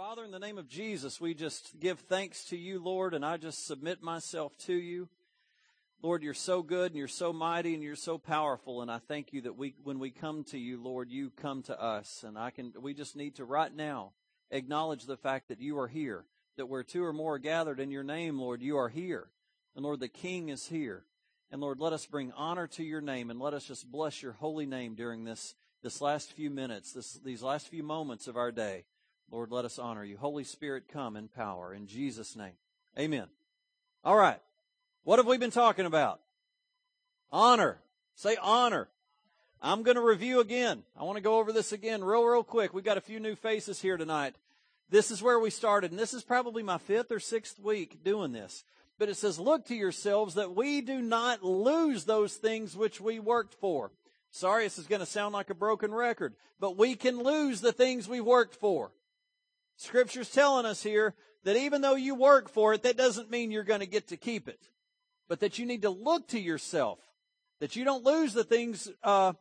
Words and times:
Father, 0.00 0.24
in 0.24 0.30
the 0.30 0.38
name 0.38 0.56
of 0.56 0.66
Jesus, 0.66 1.20
we 1.20 1.34
just 1.34 1.78
give 1.78 1.98
thanks 1.98 2.46
to 2.46 2.56
you, 2.56 2.82
Lord, 2.82 3.12
and 3.12 3.22
I 3.22 3.36
just 3.36 3.66
submit 3.66 4.02
myself 4.02 4.56
to 4.60 4.72
you. 4.72 5.10
Lord, 6.00 6.22
you're 6.22 6.32
so 6.32 6.62
good 6.62 6.92
and 6.92 6.96
you're 6.96 7.06
so 7.06 7.34
mighty 7.34 7.74
and 7.74 7.82
you're 7.82 7.96
so 7.96 8.16
powerful, 8.16 8.80
and 8.80 8.90
I 8.90 8.96
thank 8.96 9.34
you 9.34 9.42
that 9.42 9.58
we, 9.58 9.74
when 9.84 9.98
we 9.98 10.10
come 10.10 10.44
to 10.44 10.58
you, 10.58 10.82
Lord, 10.82 11.10
you 11.10 11.28
come 11.28 11.62
to 11.64 11.78
us, 11.78 12.24
and 12.26 12.38
I 12.38 12.48
can, 12.48 12.72
we 12.80 12.94
just 12.94 13.14
need 13.14 13.34
to 13.34 13.44
right 13.44 13.76
now 13.76 14.12
acknowledge 14.50 15.04
the 15.04 15.18
fact 15.18 15.48
that 15.48 15.60
you 15.60 15.78
are 15.78 15.86
here, 15.86 16.24
that 16.56 16.64
where 16.64 16.82
two 16.82 17.04
or 17.04 17.12
more 17.12 17.34
are 17.34 17.38
gathered 17.38 17.78
in 17.78 17.90
your 17.90 18.02
name, 18.02 18.38
Lord, 18.38 18.62
you 18.62 18.78
are 18.78 18.88
here, 18.88 19.28
and 19.76 19.84
Lord, 19.84 20.00
the 20.00 20.08
King 20.08 20.48
is 20.48 20.68
here, 20.68 21.04
and 21.52 21.60
Lord, 21.60 21.78
let 21.78 21.92
us 21.92 22.06
bring 22.06 22.32
honor 22.32 22.66
to 22.68 22.82
your 22.82 23.02
name, 23.02 23.28
and 23.28 23.38
let 23.38 23.52
us 23.52 23.66
just 23.66 23.92
bless 23.92 24.22
your 24.22 24.32
holy 24.32 24.64
name 24.64 24.94
during 24.94 25.24
this 25.24 25.54
this 25.82 26.00
last 26.00 26.32
few 26.32 26.48
minutes, 26.48 26.92
this, 26.92 27.20
these 27.22 27.42
last 27.42 27.68
few 27.68 27.82
moments 27.82 28.28
of 28.28 28.38
our 28.38 28.50
day. 28.50 28.84
Lord, 29.30 29.52
let 29.52 29.64
us 29.64 29.78
honor 29.78 30.04
you. 30.04 30.16
Holy 30.16 30.44
Spirit, 30.44 30.84
come 30.88 31.16
in 31.16 31.28
power. 31.28 31.72
In 31.72 31.86
Jesus' 31.86 32.34
name. 32.34 32.52
Amen. 32.98 33.26
All 34.04 34.16
right. 34.16 34.40
What 35.04 35.18
have 35.18 35.26
we 35.26 35.38
been 35.38 35.50
talking 35.50 35.86
about? 35.86 36.20
Honor. 37.30 37.78
Say 38.16 38.36
honor. 38.42 38.88
I'm 39.62 39.82
going 39.82 39.96
to 39.96 40.02
review 40.02 40.40
again. 40.40 40.82
I 40.98 41.04
want 41.04 41.16
to 41.16 41.22
go 41.22 41.38
over 41.38 41.52
this 41.52 41.72
again 41.72 42.02
real, 42.02 42.24
real 42.24 42.42
quick. 42.42 42.74
We've 42.74 42.84
got 42.84 42.98
a 42.98 43.02
few 43.02 43.20
new 43.20 43.36
faces 43.36 43.80
here 43.80 43.96
tonight. 43.96 44.34
This 44.88 45.10
is 45.10 45.22
where 45.22 45.38
we 45.38 45.50
started, 45.50 45.92
and 45.92 46.00
this 46.00 46.14
is 46.14 46.24
probably 46.24 46.62
my 46.62 46.78
fifth 46.78 47.12
or 47.12 47.20
sixth 47.20 47.60
week 47.60 48.02
doing 48.02 48.32
this. 48.32 48.64
But 48.98 49.08
it 49.08 49.16
says, 49.16 49.38
look 49.38 49.66
to 49.66 49.74
yourselves 49.74 50.34
that 50.34 50.56
we 50.56 50.80
do 50.80 51.00
not 51.00 51.44
lose 51.44 52.04
those 52.04 52.34
things 52.34 52.76
which 52.76 53.00
we 53.00 53.20
worked 53.20 53.54
for. 53.54 53.92
Sorry, 54.30 54.64
this 54.64 54.78
is 54.78 54.86
going 54.86 55.00
to 55.00 55.06
sound 55.06 55.32
like 55.32 55.50
a 55.50 55.54
broken 55.54 55.94
record, 55.94 56.34
but 56.58 56.76
we 56.76 56.96
can 56.96 57.22
lose 57.22 57.60
the 57.60 57.72
things 57.72 58.08
we've 58.08 58.24
worked 58.24 58.56
for. 58.56 58.90
Scripture's 59.80 60.30
telling 60.30 60.66
us 60.66 60.82
here 60.82 61.14
that 61.44 61.56
even 61.56 61.80
though 61.80 61.94
you 61.94 62.14
work 62.14 62.50
for 62.50 62.74
it, 62.74 62.82
that 62.82 62.98
doesn't 62.98 63.30
mean 63.30 63.50
you're 63.50 63.64
going 63.64 63.80
to 63.80 63.86
get 63.86 64.08
to 64.08 64.18
keep 64.18 64.46
it. 64.46 64.60
But 65.26 65.40
that 65.40 65.58
you 65.58 65.64
need 65.64 65.82
to 65.82 65.90
look 65.90 66.28
to 66.28 66.38
yourself. 66.38 66.98
That 67.60 67.76
you 67.76 67.84
don't 67.84 68.04
lose 68.04 68.34
the 68.34 68.44
things 68.44 68.90
uh, 69.02 69.32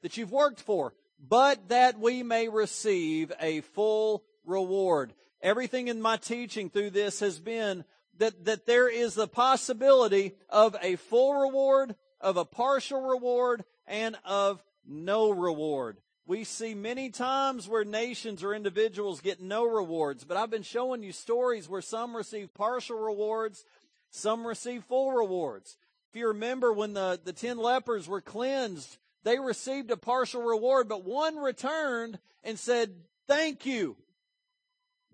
that 0.00 0.16
you've 0.16 0.32
worked 0.32 0.60
for, 0.60 0.94
but 1.18 1.68
that 1.68 1.98
we 1.98 2.22
may 2.22 2.48
receive 2.48 3.32
a 3.38 3.60
full 3.60 4.24
reward. 4.46 5.12
Everything 5.42 5.88
in 5.88 6.00
my 6.00 6.16
teaching 6.16 6.70
through 6.70 6.90
this 6.90 7.20
has 7.20 7.38
been 7.38 7.84
that, 8.16 8.46
that 8.46 8.64
there 8.64 8.88
is 8.88 9.14
the 9.14 9.28
possibility 9.28 10.36
of 10.48 10.74
a 10.80 10.96
full 10.96 11.34
reward, 11.34 11.96
of 12.18 12.38
a 12.38 12.46
partial 12.46 13.02
reward, 13.02 13.64
and 13.86 14.16
of 14.24 14.64
no 14.86 15.30
reward. 15.30 15.98
We 16.30 16.44
see 16.44 16.76
many 16.76 17.10
times 17.10 17.68
where 17.68 17.84
nations 17.84 18.44
or 18.44 18.54
individuals 18.54 19.20
get 19.20 19.40
no 19.40 19.64
rewards, 19.64 20.22
but 20.22 20.36
I've 20.36 20.48
been 20.48 20.62
showing 20.62 21.02
you 21.02 21.10
stories 21.10 21.68
where 21.68 21.82
some 21.82 22.16
receive 22.16 22.54
partial 22.54 23.00
rewards, 23.00 23.64
some 24.10 24.46
receive 24.46 24.84
full 24.84 25.10
rewards. 25.10 25.76
If 26.08 26.16
you 26.16 26.28
remember 26.28 26.72
when 26.72 26.92
the, 26.92 27.18
the 27.24 27.32
ten 27.32 27.58
lepers 27.58 28.06
were 28.06 28.20
cleansed, 28.20 28.96
they 29.24 29.40
received 29.40 29.90
a 29.90 29.96
partial 29.96 30.40
reward, 30.40 30.88
but 30.88 31.04
one 31.04 31.34
returned 31.34 32.20
and 32.44 32.56
said, 32.56 32.92
thank 33.26 33.66
you. 33.66 33.96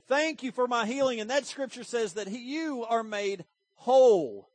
Thank 0.09 0.43
you 0.43 0.53
for 0.53 0.69
my 0.69 0.85
healing. 0.85 1.19
And 1.19 1.31
that 1.31 1.47
scripture 1.47 1.85
says 1.85 2.13
that 2.13 2.29
he, 2.29 2.41
you 2.41 2.85
are 2.85 3.03
made 3.03 3.47
whole 3.77 4.51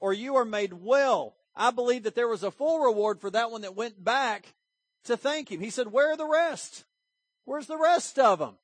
or 0.00 0.14
you 0.14 0.36
are 0.36 0.46
made 0.46 0.72
well. 0.72 1.36
I 1.54 1.70
believe 1.70 2.04
that 2.04 2.14
there 2.14 2.28
was 2.28 2.42
a 2.42 2.50
full 2.50 2.78
reward 2.78 3.20
for 3.20 3.28
that 3.28 3.50
one 3.50 3.60
that 3.60 3.76
went 3.76 4.02
back 4.02 4.54
to 5.04 5.16
thank 5.16 5.50
him. 5.50 5.60
He 5.60 5.70
said, 5.70 5.92
where 5.92 6.12
are 6.12 6.16
the 6.16 6.26
rest? 6.26 6.84
Where's 7.44 7.66
the 7.66 7.78
rest 7.78 8.18
of 8.18 8.38
them? 8.38 8.56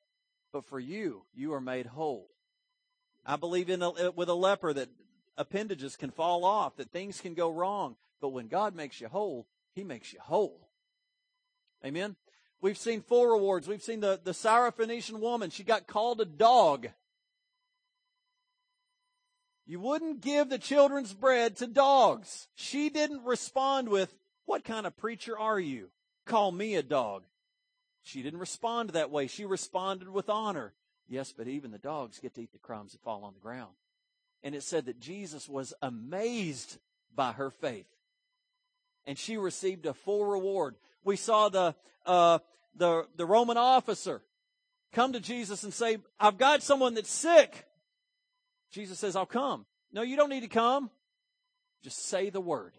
But 0.53 0.65
for 0.65 0.81
you, 0.81 1.23
you 1.35 1.53
are 1.55 1.61
made 1.61 1.87
whole. 1.87 2.29
I 3.25 3.37
believe 3.37 3.71
in 3.71 3.83
a, 3.83 3.91
uh, 3.91 4.11
with 4.17 4.29
a 4.29 4.35
leper 4.35 4.73
that 4.73 4.89
appendages 5.37 5.97
can 5.97 6.11
fall 6.11 6.45
off, 6.45 6.77
that 6.77 6.91
things 6.91 7.21
can 7.21 7.35
go 7.35 7.51
wrong. 7.51 7.97
But 8.21 8.31
when 8.31 8.49
God 8.49 8.75
makes 8.75 9.01
you 9.01 9.09
whole, 9.09 9.47
He 9.75 9.85
makes 9.85 10.13
you 10.13 10.19
whole. 10.21 10.69
Amen. 11.85 12.17
We've 12.61 12.77
seen 12.77 13.01
full 13.01 13.27
rewards. 13.27 13.69
We've 13.69 13.83
seen 13.83 14.01
the, 14.01 14.21
the 14.23 14.33
Syrophoenician 14.33 15.21
woman. 15.21 15.51
She 15.51 15.63
got 15.63 15.87
called 15.87 16.21
a 16.21 16.27
dog. 16.27 16.89
You 19.67 19.81
wouldn't 19.81 20.21
give 20.21 20.51
the 20.51 20.59
children's 20.59 21.15
bread 21.15 21.57
to 21.57 21.67
dogs. 21.67 22.49
She 22.55 22.91
didn't 22.91 23.25
respond 23.25 23.89
with, 23.89 24.15
what 24.45 24.65
kind 24.65 24.87
of 24.87 24.97
preacher 24.97 25.39
are 25.39 25.61
you? 25.61 25.91
Call 26.27 26.53
me 26.53 26.75
a 26.77 26.83
dog. 26.83 27.25
She 28.03 28.23
didn't 28.23 28.41
respond 28.41 28.91
that 28.91 29.11
way. 29.11 29.27
She 29.27 29.45
responded 29.45 30.09
with 30.09 30.29
honor. 30.29 30.73
Yes, 31.09 31.35
but 31.37 31.49
even 31.49 31.71
the 31.71 31.79
dogs 31.79 32.19
get 32.19 32.35
to 32.35 32.43
eat 32.43 32.53
the 32.53 32.59
crumbs 32.59 32.93
that 32.93 33.03
fall 33.03 33.25
on 33.25 33.35
the 33.35 33.41
ground. 33.41 33.73
And 34.43 34.55
it 34.55 34.63
said 34.63 34.87
that 34.87 35.01
Jesus 35.01 35.49
was 35.49 35.75
amazed 35.83 36.79
by 37.15 37.33
her 37.33 37.51
faith. 37.51 37.89
And 39.07 39.19
she 39.19 39.37
received 39.37 39.87
a 39.87 39.95
full 39.95 40.25
reward. 40.25 40.77
We 41.05 41.17
saw 41.17 41.49
the, 41.49 41.75
uh, 42.07 42.39
the, 42.77 43.07
the 43.17 43.27
Roman 43.27 43.57
officer 43.57 44.23
come 44.93 45.13
to 45.13 45.21
Jesus 45.21 45.65
and 45.65 45.75
say, 45.75 45.99
I've 46.19 46.39
got 46.39 46.63
someone 46.63 46.95
that's 46.95 47.11
sick. 47.11 47.67
Jesus 48.71 48.99
says, 48.99 49.17
I'll 49.17 49.27
come. 49.27 49.67
No, 49.93 50.03
you 50.03 50.17
don't 50.17 50.31
need 50.31 50.43
to 50.43 50.49
come. 50.49 50.91
Just 51.83 52.07
say 52.07 52.31
the 52.31 52.41
word 52.41 52.75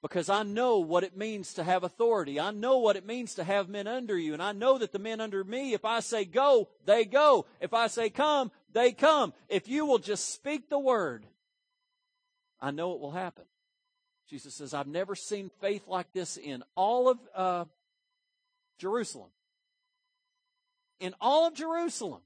because 0.00 0.28
I 0.28 0.44
know 0.44 0.78
what 0.78 1.02
it 1.02 1.16
means 1.16 1.54
to 1.54 1.64
have 1.64 1.82
authority. 1.82 2.38
I 2.38 2.52
know 2.52 2.78
what 2.78 2.96
it 2.96 3.04
means 3.04 3.34
to 3.34 3.44
have 3.44 3.68
men 3.68 3.86
under 3.86 4.16
you. 4.16 4.32
And 4.32 4.42
I 4.42 4.52
know 4.52 4.78
that 4.78 4.92
the 4.92 4.98
men 4.98 5.20
under 5.20 5.42
me, 5.42 5.74
if 5.74 5.84
I 5.84 6.00
say 6.00 6.24
go, 6.24 6.68
they 6.84 7.04
go. 7.04 7.46
If 7.60 7.74
I 7.74 7.88
say 7.88 8.08
come, 8.08 8.52
they 8.72 8.92
come. 8.92 9.32
If 9.48 9.68
you 9.68 9.86
will 9.86 9.98
just 9.98 10.32
speak 10.32 10.68
the 10.68 10.78
word, 10.78 11.26
I 12.60 12.70
know 12.70 12.92
it 12.92 13.00
will 13.00 13.10
happen. 13.10 13.44
Jesus 14.28 14.54
says, 14.54 14.72
I've 14.72 14.86
never 14.86 15.14
seen 15.16 15.50
faith 15.60 15.88
like 15.88 16.12
this 16.12 16.36
in 16.36 16.62
all 16.76 17.08
of 17.08 17.18
uh, 17.34 17.64
Jerusalem. 18.78 19.30
In 21.00 21.14
all 21.20 21.46
of 21.46 21.54
Jerusalem. 21.54 22.20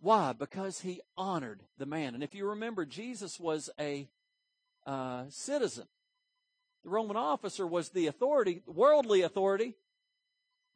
Why? 0.00 0.32
Because 0.32 0.80
he 0.80 1.00
honored 1.16 1.62
the 1.78 1.86
man. 1.86 2.14
And 2.14 2.24
if 2.24 2.34
you 2.34 2.48
remember, 2.48 2.84
Jesus 2.84 3.38
was 3.38 3.70
a 3.78 4.08
uh, 4.86 5.24
citizen. 5.28 5.86
The 6.84 6.90
Roman 6.90 7.16
officer 7.16 7.66
was 7.66 7.90
the 7.90 8.06
authority, 8.08 8.62
worldly 8.66 9.22
authority, 9.22 9.76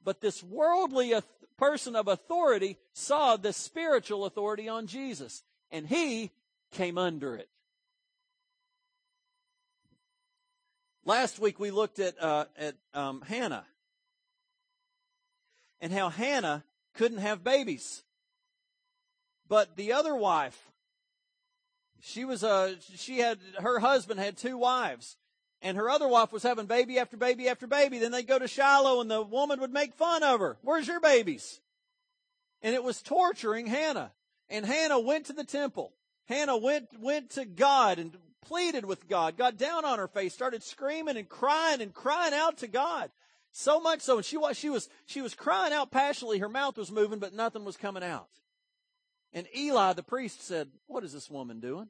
but 0.04 0.20
this 0.20 0.42
worldly 0.42 1.14
person 1.56 1.96
of 1.96 2.06
authority 2.06 2.78
saw 2.92 3.36
the 3.36 3.52
spiritual 3.52 4.24
authority 4.24 4.68
on 4.68 4.86
Jesus, 4.86 5.42
and 5.70 5.86
he 5.86 6.30
came 6.70 6.98
under 6.98 7.34
it. 7.34 7.48
Last 11.04 11.38
week 11.38 11.58
we 11.58 11.70
looked 11.70 11.98
at 11.98 12.20
uh, 12.20 12.46
at 12.56 12.74
um, 12.92 13.22
Hannah 13.22 13.64
and 15.80 15.92
how 15.92 16.08
Hannah 16.08 16.64
couldn't 16.94 17.18
have 17.18 17.44
babies, 17.44 18.02
but 19.48 19.76
the 19.76 19.92
other 19.92 20.16
wife 20.16 20.70
she 22.00 22.24
was 22.24 22.42
a, 22.42 22.76
she 22.94 23.18
had 23.18 23.38
her 23.60 23.78
husband 23.78 24.20
had 24.20 24.36
two 24.36 24.58
wives 24.58 25.16
and 25.62 25.76
her 25.76 25.88
other 25.88 26.08
wife 26.08 26.32
was 26.32 26.42
having 26.42 26.66
baby 26.66 26.98
after 26.98 27.16
baby 27.16 27.48
after 27.48 27.66
baby. 27.66 27.98
Then 27.98 28.12
they'd 28.12 28.26
go 28.26 28.38
to 28.38 28.48
shiloh 28.48 29.00
and 29.00 29.10
the 29.10 29.22
woman 29.22 29.60
would 29.60 29.72
make 29.72 29.94
fun 29.94 30.22
of 30.22 30.40
her. 30.40 30.58
Where's 30.62 30.86
your 30.86 31.00
babies? 31.00 31.60
And 32.62 32.74
it 32.74 32.84
was 32.84 33.02
torturing 33.02 33.66
hannah. 33.66 34.12
And 34.48 34.64
hannah 34.64 35.00
went 35.00 35.26
to 35.26 35.32
the 35.32 35.44
temple. 35.44 35.92
Hannah 36.26 36.56
went 36.56 36.88
went 37.00 37.30
to 37.30 37.44
god 37.44 37.98
and 37.98 38.16
pleaded 38.42 38.84
with 38.84 39.08
god 39.08 39.36
got 39.36 39.56
down 39.56 39.84
on 39.84 39.98
her 39.98 40.06
face 40.06 40.32
started 40.32 40.62
screaming 40.62 41.16
and 41.16 41.28
crying 41.28 41.80
and 41.80 41.92
crying 41.92 42.34
out 42.34 42.58
to 42.58 42.68
god. 42.68 43.10
So 43.50 43.80
much 43.80 44.02
so 44.02 44.18
and 44.18 44.24
she 44.24 44.36
was 44.36 44.56
she 44.56 44.70
was 44.70 44.88
she 45.06 45.22
was 45.22 45.34
crying 45.34 45.72
out 45.72 45.90
passionately. 45.90 46.38
Her 46.38 46.48
mouth 46.48 46.76
was 46.76 46.92
moving 46.92 47.18
but 47.18 47.32
nothing 47.32 47.64
was 47.64 47.76
coming 47.76 48.02
out. 48.02 48.28
And 49.32 49.46
Eli, 49.54 49.92
the 49.92 50.02
priest, 50.02 50.46
said, 50.46 50.68
What 50.86 51.04
is 51.04 51.12
this 51.12 51.30
woman 51.30 51.60
doing? 51.60 51.88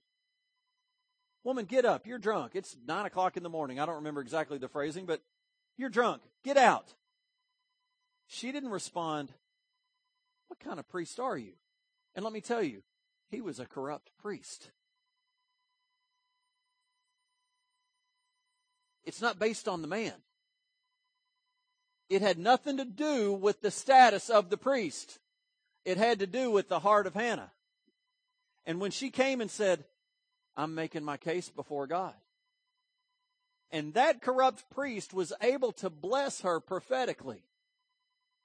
Woman, 1.47 1.65
get 1.65 1.85
up. 1.85 2.09
You're 2.09 2.19
drunk. 2.19 2.57
It's 2.57 2.77
nine 2.89 3.07
o'clock 3.07 3.37
in 3.37 3.45
the 3.45 3.49
morning. 3.49 3.79
I 3.79 3.87
don't 3.87 3.95
remember 3.95 4.21
exactly 4.21 4.59
the 4.59 4.67
phrasing, 4.67 5.07
but 5.07 5.23
you're 5.79 5.89
drunk. 5.89 6.23
Get 6.43 6.57
out. 6.57 6.93
She 8.27 8.51
didn't 8.51 8.71
respond, 8.71 9.33
What 10.49 10.59
kind 10.59 10.81
of 10.81 10.89
priest 10.89 11.21
are 11.21 11.39
you? 11.39 11.53
And 12.17 12.25
let 12.25 12.33
me 12.33 12.41
tell 12.41 12.65
you, 12.65 12.83
he 13.31 13.41
was 13.41 13.61
a 13.61 13.65
corrupt 13.65 14.11
priest. 14.21 14.73
It's 19.05 19.23
not 19.23 19.39
based 19.39 19.69
on 19.69 19.83
the 19.83 19.89
man. 19.89 20.15
It 22.11 22.23
had 22.23 22.41
nothing 22.41 22.79
to 22.79 22.85
do 22.85 23.33
with 23.33 23.61
the 23.61 23.71
status 23.71 24.31
of 24.31 24.51
the 24.51 24.57
priest. 24.57 25.21
It 25.85 25.97
had 25.97 26.19
to 26.19 26.27
do 26.27 26.51
with 26.51 26.69
the 26.69 26.81
heart 26.81 27.07
of 27.07 27.15
Hannah. 27.15 27.53
And 28.65 28.81
when 28.81 28.91
she 28.91 29.11
came 29.11 29.41
and 29.41 29.49
said, 29.49 29.85
I'm 30.57 30.75
making 30.75 31.05
my 31.05 31.17
case 31.17 31.49
before 31.49 31.87
God. 31.87 32.15
And 33.71 33.95
that 33.95 34.23
corrupt 34.23 34.71
priest 34.71 35.13
was 35.13 35.33
able 35.43 35.73
to 35.73 35.91
bless 35.91 36.41
her 36.43 36.61
prophetically. 36.61 37.43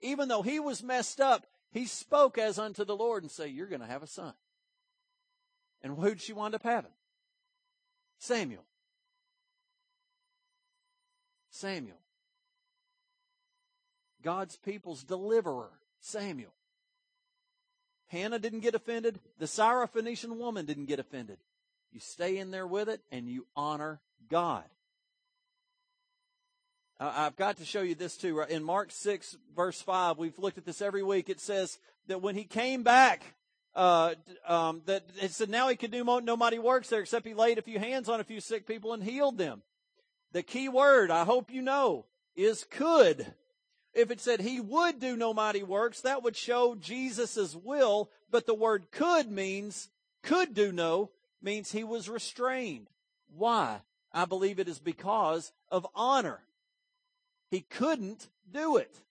even 0.01 0.27
though 0.27 0.41
he 0.41 0.59
was 0.59 0.81
messed 0.81 1.21
up, 1.21 1.45
he 1.71 1.85
spoke 1.85 2.37
as 2.37 2.59
unto 2.59 2.83
the 2.83 2.95
Lord 2.95 3.23
and 3.23 3.31
say, 3.31 3.47
you're 3.47 3.67
going 3.67 3.81
to 3.81 3.87
have 3.87 4.03
a 4.03 4.07
son. 4.07 4.33
And 5.83 5.95
who'd 5.95 6.21
she 6.21 6.33
wind 6.33 6.55
up 6.55 6.63
having? 6.63 6.91
Samuel. 8.19 8.65
Samuel. 11.49 11.97
God's 14.21 14.57
people's 14.57 15.03
deliverer, 15.03 15.69
Samuel. 15.99 16.53
Hannah 18.07 18.39
didn't 18.39 18.59
get 18.59 18.75
offended. 18.75 19.19
The 19.39 19.45
Syrophoenician 19.45 20.37
woman 20.37 20.65
didn't 20.65 20.85
get 20.85 20.99
offended. 20.99 21.37
You 21.91 21.99
stay 21.99 22.37
in 22.37 22.51
there 22.51 22.67
with 22.67 22.89
it 22.89 23.01
and 23.11 23.27
you 23.27 23.47
honor 23.55 23.99
God. 24.29 24.63
I've 26.99 27.35
got 27.35 27.57
to 27.57 27.65
show 27.65 27.81
you 27.81 27.95
this 27.95 28.15
too. 28.15 28.41
In 28.41 28.63
Mark 28.63 28.91
6 28.91 29.35
verse 29.55 29.81
5, 29.81 30.19
we've 30.19 30.37
looked 30.37 30.59
at 30.59 30.65
this 30.65 30.81
every 30.81 31.01
week. 31.01 31.29
It 31.29 31.39
says 31.39 31.79
that 32.07 32.21
when 32.21 32.35
he 32.35 32.43
came 32.43 32.83
back, 32.83 33.23
uh, 33.73 34.13
um, 34.47 34.83
that 34.85 35.03
it 35.19 35.31
said 35.31 35.49
now 35.49 35.67
he 35.67 35.75
could 35.75 35.91
do 35.91 36.03
no 36.03 36.37
mighty 36.37 36.59
works 36.59 36.89
there 36.89 36.99
except 36.99 37.25
he 37.25 37.33
laid 37.33 37.57
a 37.57 37.63
few 37.63 37.79
hands 37.79 38.07
on 38.07 38.19
a 38.19 38.23
few 38.25 38.39
sick 38.39 38.67
people 38.67 38.93
and 38.93 39.03
healed 39.03 39.37
them. 39.37 39.63
The 40.31 40.43
key 40.43 40.69
word, 40.69 41.09
I 41.09 41.25
hope 41.25 41.51
you 41.51 41.61
know, 41.61 42.05
is 42.35 42.63
could. 42.63 43.33
If 43.93 44.11
it 44.11 44.21
said 44.21 44.39
he 44.39 44.61
would 44.61 44.99
do 44.99 45.17
no 45.17 45.33
mighty 45.33 45.63
works, 45.63 46.01
that 46.01 46.23
would 46.23 46.37
show 46.37 46.75
Jesus' 46.75 47.55
will, 47.55 48.09
but 48.29 48.45
the 48.45 48.53
word 48.53 48.91
could 48.91 49.29
means, 49.29 49.89
could 50.23 50.53
do 50.53 50.71
no, 50.71 51.09
means 51.41 51.71
he 51.71 51.83
was 51.83 52.09
restrained. 52.09 52.87
Why? 53.35 53.81
I 54.11 54.25
believe 54.25 54.59
it 54.59 54.67
is 54.67 54.79
because 54.79 55.51
of 55.69 55.87
honor. 55.95 56.41
He 57.49 57.61
couldn't 57.61 58.29
do 58.51 58.77
it. 58.77 59.01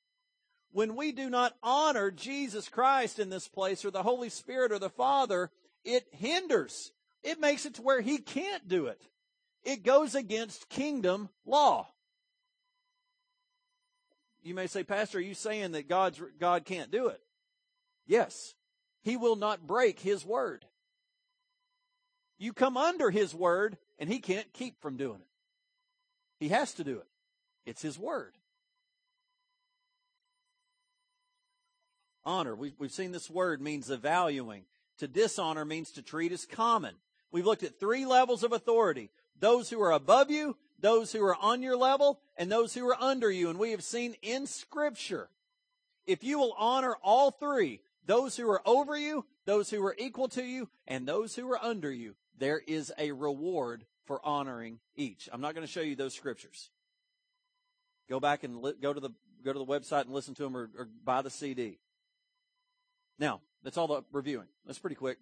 When 0.73 0.94
we 0.94 1.12
do 1.12 1.29
not 1.29 1.56
honor 1.62 2.11
Jesus 2.11 2.69
Christ 2.69 3.19
in 3.19 3.29
this 3.29 3.49
place 3.49 3.85
or 3.85 3.91
the 3.91 4.03
Holy 4.03 4.29
Spirit 4.29 4.73
or 4.73 4.79
the 4.79 4.91
Father, 4.91 5.50
it 5.85 6.06
hinders. 6.12 6.93
It 7.23 7.41
makes 7.41 7.67
it 7.67 7.75
to 7.75 7.82
where 7.82 8.00
he 8.00 8.19
can't 8.19 8.69
do 8.69 8.87
it. 8.87 9.00
It 9.65 9.83
goes 9.83 10.15
against 10.15 10.69
kingdom 10.69 11.29
law. 11.44 11.88
You 14.43 14.55
may 14.55 14.69
say, 14.69 14.85
Pastor, 14.85 15.19
are 15.19 15.23
you 15.23 15.35
saying 15.35 15.73
that 15.73 15.88
God's, 15.88 16.21
God 16.38 16.65
can't 16.65 16.91
do 16.91 17.09
it? 17.09 17.21
Yes. 18.06 18.55
He 19.03 19.17
will 19.17 19.37
not 19.37 19.67
break 19.67 20.00
his 20.00 20.25
word. 20.25 20.65
You 22.41 22.55
come 22.55 22.79
under 22.79 23.11
his 23.11 23.35
word 23.35 23.77
and 23.99 24.09
he 24.09 24.19
can't 24.19 24.51
keep 24.55 24.81
from 24.81 24.97
doing 24.97 25.21
it. 25.21 25.27
He 26.41 26.49
has 26.49 26.73
to 26.75 26.85
do 26.85 26.97
it. 26.97 27.07
It's 27.67 27.83
his 27.83 27.99
word. 27.99 28.33
Honor. 32.25 32.57
We've, 32.57 32.73
we've 32.79 32.91
seen 32.91 33.13
this 33.13 33.29
word 33.29 33.61
means 33.61 33.91
evaluating. 33.91 34.65
To 34.99 35.07
dishonor 35.07 35.67
means 35.67 35.91
to 35.93 36.03
treat 36.03 36.33
as 36.33 36.47
common. 36.47 36.95
We've 37.31 37.45
looked 37.45 37.63
at 37.63 37.79
three 37.79 38.07
levels 38.07 38.43
of 38.43 38.53
authority. 38.53 39.11
Those 39.39 39.69
who 39.69 39.81
are 39.83 39.93
above 39.93 40.31
you, 40.31 40.57
those 40.79 41.13
who 41.13 41.23
are 41.23 41.37
on 41.37 41.63
your 41.63 41.77
level, 41.77 42.21
and 42.39 42.51
those 42.51 42.73
who 42.73 42.89
are 42.89 42.97
under 42.99 43.31
you. 43.31 43.51
And 43.51 43.59
we 43.59 43.73
have 43.73 43.85
seen 43.85 44.17
in 44.23 44.47
scripture, 44.47 45.29
if 46.07 46.25
you 46.25 46.39
will 46.39 46.55
honor 46.59 46.97
all 47.03 47.31
three, 47.31 47.83
those 48.07 48.37
who 48.37 48.49
are 48.51 48.63
over 48.67 48.97
you, 48.97 49.27
those 49.45 49.69
who 49.71 49.85
are 49.85 49.95
equal 49.99 50.29
to 50.29 50.43
you, 50.43 50.69
and 50.89 51.07
those 51.07 51.35
who 51.37 51.51
are 51.51 51.63
under 51.63 51.93
you, 51.93 52.15
there 52.41 52.61
is 52.67 52.93
a 52.99 53.13
reward 53.13 53.85
for 54.07 54.21
honoring 54.27 54.81
each. 54.97 55.29
I'm 55.33 55.41
not 55.41 55.55
going 55.55 55.67
to 55.67 55.73
show 55.73 55.83
you 55.83 55.95
those 55.95 56.15
scriptures. 56.15 56.71
Go 58.09 58.19
back 58.19 58.43
and 58.43 58.61
li- 58.61 58.75
go 58.83 58.93
to 58.93 58.99
the 58.99 59.11
go 59.45 59.53
to 59.53 59.59
the 59.59 59.65
website 59.65 60.03
and 60.03 60.13
listen 60.13 60.35
to 60.35 60.43
them, 60.43 60.57
or, 60.57 60.69
or 60.77 60.89
buy 61.05 61.23
the 61.23 61.31
CD. 61.31 61.79
Now 63.19 63.41
that's 63.63 63.79
all 63.79 63.87
the 63.87 64.03
reviewing. 64.11 64.49
That's 64.67 64.79
pretty 64.79 64.97
quick. 64.97 65.19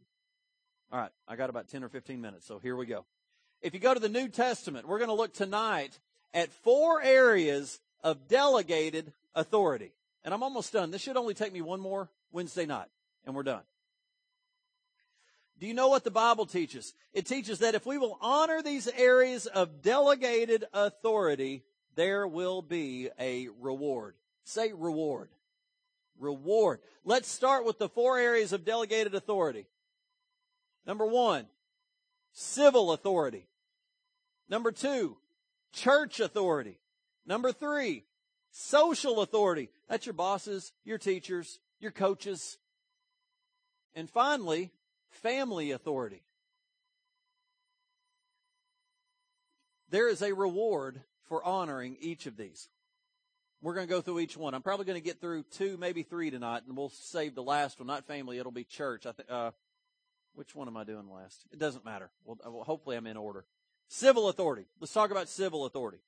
All 0.90 0.98
right, 0.98 1.10
I 1.28 1.36
got 1.36 1.50
about 1.50 1.68
ten 1.68 1.84
or 1.84 1.90
fifteen 1.90 2.22
minutes, 2.22 2.46
so 2.46 2.58
here 2.58 2.76
we 2.76 2.86
go. 2.86 3.04
If 3.60 3.74
you 3.74 3.80
go 3.80 3.92
to 3.92 4.00
the 4.00 4.08
New 4.08 4.28
Testament, 4.28 4.88
we're 4.88 4.98
going 4.98 5.10
to 5.10 5.14
look 5.14 5.34
tonight 5.34 5.98
at 6.32 6.52
four 6.52 7.02
areas 7.02 7.80
of 8.02 8.28
delegated 8.28 9.12
authority. 9.34 9.92
And 10.24 10.32
I'm 10.32 10.42
almost 10.42 10.72
done. 10.72 10.90
This 10.90 11.02
should 11.02 11.16
only 11.16 11.34
take 11.34 11.52
me 11.52 11.60
one 11.60 11.80
more 11.80 12.08
Wednesday 12.32 12.66
night, 12.66 12.88
and 13.26 13.34
we're 13.34 13.42
done. 13.42 13.62
Do 15.58 15.66
you 15.66 15.74
know 15.74 15.88
what 15.88 16.04
the 16.04 16.10
Bible 16.10 16.46
teaches? 16.46 16.94
It 17.12 17.26
teaches 17.26 17.58
that 17.58 17.74
if 17.74 17.84
we 17.84 17.98
will 17.98 18.16
honor 18.20 18.62
these 18.62 18.86
areas 18.86 19.46
of 19.46 19.82
delegated 19.82 20.64
authority, 20.72 21.64
there 21.96 22.28
will 22.28 22.62
be 22.62 23.08
a 23.18 23.48
reward. 23.60 24.14
Say 24.44 24.72
reward. 24.72 25.30
Reward. 26.18 26.80
Let's 27.04 27.28
start 27.28 27.64
with 27.64 27.78
the 27.78 27.88
four 27.88 28.18
areas 28.18 28.52
of 28.52 28.64
delegated 28.64 29.14
authority. 29.14 29.66
Number 30.86 31.06
one, 31.06 31.46
civil 32.32 32.92
authority. 32.92 33.48
Number 34.48 34.70
two, 34.70 35.16
church 35.72 36.20
authority. 36.20 36.78
Number 37.26 37.52
three, 37.52 38.04
social 38.52 39.20
authority. 39.20 39.70
That's 39.88 40.06
your 40.06 40.14
bosses, 40.14 40.72
your 40.84 40.98
teachers, 40.98 41.58
your 41.80 41.90
coaches. 41.90 42.58
And 43.94 44.08
finally, 44.08 44.70
family 45.10 45.70
authority. 45.70 46.22
There 49.90 50.08
is 50.08 50.22
a 50.22 50.32
reward 50.32 51.00
for 51.28 51.42
honoring 51.42 51.96
each 52.00 52.26
of 52.26 52.36
these. 52.36 52.68
We're 53.60 53.74
going 53.74 53.86
to 53.88 53.92
go 53.92 54.00
through 54.00 54.20
each 54.20 54.36
one. 54.36 54.54
I'm 54.54 54.62
probably 54.62 54.84
going 54.84 55.00
to 55.00 55.04
get 55.04 55.20
through 55.20 55.44
two, 55.44 55.76
maybe 55.76 56.02
three 56.02 56.30
tonight, 56.30 56.62
and 56.66 56.76
we'll 56.76 56.90
save 56.90 57.34
the 57.34 57.42
last 57.42 57.80
one. 57.80 57.88
Not 57.88 58.06
family, 58.06 58.38
it'll 58.38 58.52
be 58.52 58.64
church. 58.64 59.06
I 59.06 59.12
think. 59.12 59.30
Uh, 59.30 59.50
which 60.34 60.54
one 60.54 60.68
am 60.68 60.76
I 60.76 60.84
doing 60.84 61.10
last? 61.10 61.44
It 61.52 61.58
doesn't 61.58 61.84
matter. 61.84 62.10
Well, 62.24 62.38
uh, 62.44 62.64
hopefully 62.64 62.96
I'm 62.96 63.08
in 63.08 63.16
order. 63.16 63.44
Civil 63.88 64.28
authority. 64.28 64.66
Let's 64.78 64.92
talk 64.92 65.10
about 65.10 65.28
civil 65.28 65.64
authority. 65.64 65.98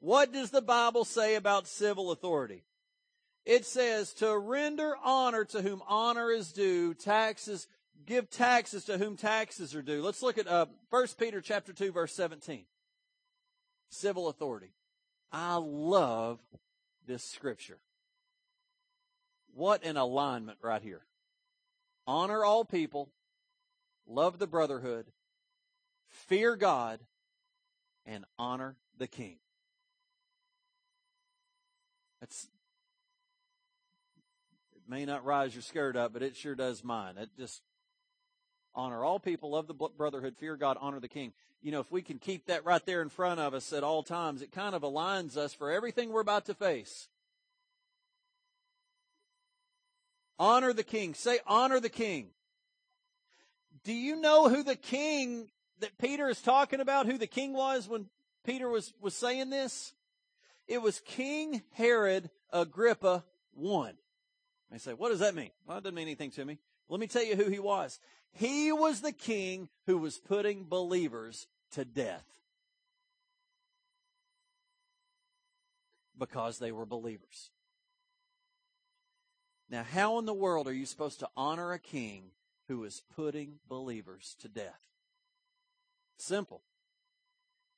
What 0.00 0.32
does 0.32 0.50
the 0.50 0.60
Bible 0.60 1.06
say 1.06 1.36
about 1.36 1.66
civil 1.66 2.10
authority? 2.10 2.64
It 3.46 3.64
says 3.64 4.12
to 4.14 4.36
render 4.36 4.94
honor 5.02 5.44
to 5.46 5.62
whom 5.62 5.82
honor 5.88 6.30
is 6.30 6.52
due, 6.52 6.92
taxes 6.92 7.66
give 8.06 8.30
taxes 8.30 8.84
to 8.84 8.98
whom 8.98 9.16
taxes 9.16 9.74
are 9.74 9.82
due. 9.82 10.02
Let's 10.02 10.22
look 10.22 10.38
at 10.38 10.48
uh, 10.48 10.66
1 10.90 11.06
Peter 11.18 11.40
chapter 11.40 11.72
2 11.72 11.92
verse 11.92 12.14
17. 12.14 12.64
Civil 13.90 14.28
authority. 14.28 14.72
I 15.30 15.56
love 15.56 16.38
this 17.06 17.24
scripture. 17.24 17.78
What 19.54 19.84
an 19.84 19.96
alignment 19.96 20.58
right 20.62 20.82
here. 20.82 21.02
Honor 22.06 22.44
all 22.44 22.64
people, 22.64 23.10
love 24.06 24.38
the 24.38 24.46
brotherhood, 24.46 25.06
fear 26.08 26.56
God, 26.56 27.00
and 28.04 28.24
honor 28.38 28.76
the 28.98 29.06
king. 29.06 29.36
That's 32.20 32.48
it 34.74 34.82
may 34.88 35.04
not 35.04 35.24
rise 35.24 35.54
your 35.54 35.62
skirt 35.62 35.96
up, 35.96 36.12
but 36.12 36.22
it 36.22 36.36
sure 36.36 36.54
does 36.54 36.82
mine. 36.82 37.16
It 37.18 37.30
just 37.38 37.62
honor 38.74 39.04
all 39.04 39.18
people, 39.18 39.50
love 39.50 39.66
the 39.66 39.74
brotherhood, 39.74 40.36
fear 40.36 40.56
God, 40.56 40.76
honor 40.80 41.00
the 41.00 41.08
king. 41.08 41.32
You 41.62 41.72
know, 41.72 41.80
if 41.80 41.90
we 41.92 42.02
can 42.02 42.18
keep 42.18 42.46
that 42.46 42.64
right 42.64 42.84
there 42.84 43.02
in 43.02 43.08
front 43.08 43.38
of 43.40 43.54
us 43.54 43.72
at 43.72 43.84
all 43.84 44.02
times, 44.02 44.42
it 44.42 44.52
kind 44.52 44.74
of 44.74 44.82
aligns 44.82 45.36
us 45.36 45.54
for 45.54 45.70
everything 45.70 46.10
we're 46.10 46.20
about 46.20 46.46
to 46.46 46.54
face. 46.54 47.08
Honor 50.38 50.72
the 50.72 50.82
king. 50.82 51.14
Say, 51.14 51.38
honor 51.46 51.78
the 51.78 51.88
king. 51.88 52.30
Do 53.84 53.92
you 53.92 54.16
know 54.16 54.48
who 54.48 54.62
the 54.62 54.76
king 54.76 55.50
that 55.80 55.98
Peter 55.98 56.28
is 56.28 56.40
talking 56.40 56.80
about, 56.80 57.06
who 57.06 57.18
the 57.18 57.26
king 57.26 57.52
was 57.52 57.88
when 57.88 58.06
Peter 58.44 58.68
was, 58.68 58.92
was 59.00 59.14
saying 59.14 59.50
this? 59.50 59.94
It 60.66 60.82
was 60.82 61.00
King 61.00 61.62
Herod 61.72 62.30
Agrippa 62.52 63.24
one 63.54 63.94
I 64.72 64.78
say, 64.78 64.94
what 64.94 65.10
does 65.10 65.20
that 65.20 65.34
mean? 65.34 65.50
Well, 65.66 65.78
it 65.78 65.84
doesn't 65.84 65.94
mean 65.94 66.06
anything 66.06 66.30
to 66.32 66.44
me. 66.44 66.58
Let 66.88 66.98
me 66.98 67.06
tell 67.06 67.24
you 67.24 67.36
who 67.36 67.50
he 67.50 67.58
was. 67.58 68.00
He 68.32 68.72
was 68.72 69.00
the 69.00 69.12
king 69.12 69.68
who 69.86 69.98
was 69.98 70.18
putting 70.18 70.64
believers 70.64 71.46
to 71.72 71.84
death 71.84 72.24
because 76.18 76.58
they 76.58 76.72
were 76.72 76.86
believers. 76.86 77.50
Now, 79.68 79.84
how 79.84 80.18
in 80.18 80.26
the 80.26 80.34
world 80.34 80.68
are 80.68 80.72
you 80.72 80.86
supposed 80.86 81.20
to 81.20 81.28
honor 81.36 81.72
a 81.72 81.78
king 81.78 82.30
who 82.68 82.84
is 82.84 83.02
putting 83.16 83.58
believers 83.68 84.36
to 84.40 84.48
death? 84.48 84.80
Simple. 86.18 86.62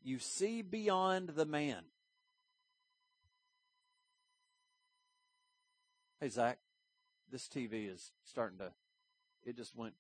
You 0.03 0.19
see 0.19 0.61
beyond 0.61 1.31
the 1.31 1.47
man. 1.47 1.85
Hey, 6.21 6.29
Zach, 6.29 6.59
this 7.31 7.49
TV 7.49 7.93
is 7.93 8.13
starting 8.25 8.59
to, 8.59 8.73
it 9.45 9.57
just 9.57 9.75
went 9.77 9.95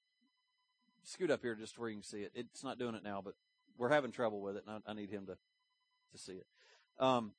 scoot 1.06 1.30
up 1.30 1.42
here 1.42 1.54
just 1.54 1.78
where 1.78 1.88
you 1.88 1.96
can 1.96 2.02
see 2.02 2.18
it. 2.18 2.32
It's 2.34 2.64
not 2.64 2.78
doing 2.78 2.94
it 2.94 3.04
now, 3.04 3.22
but 3.24 3.34
we're 3.76 3.90
having 3.90 4.12
trouble 4.12 4.40
with 4.40 4.56
it, 4.56 4.64
and 4.66 4.82
I, 4.86 4.90
I 4.90 4.94
need 4.94 5.10
him 5.10 5.26
to 5.26 5.36
to 6.12 6.18
see 6.18 6.34
it. 6.34 6.46
Um, 6.98 7.32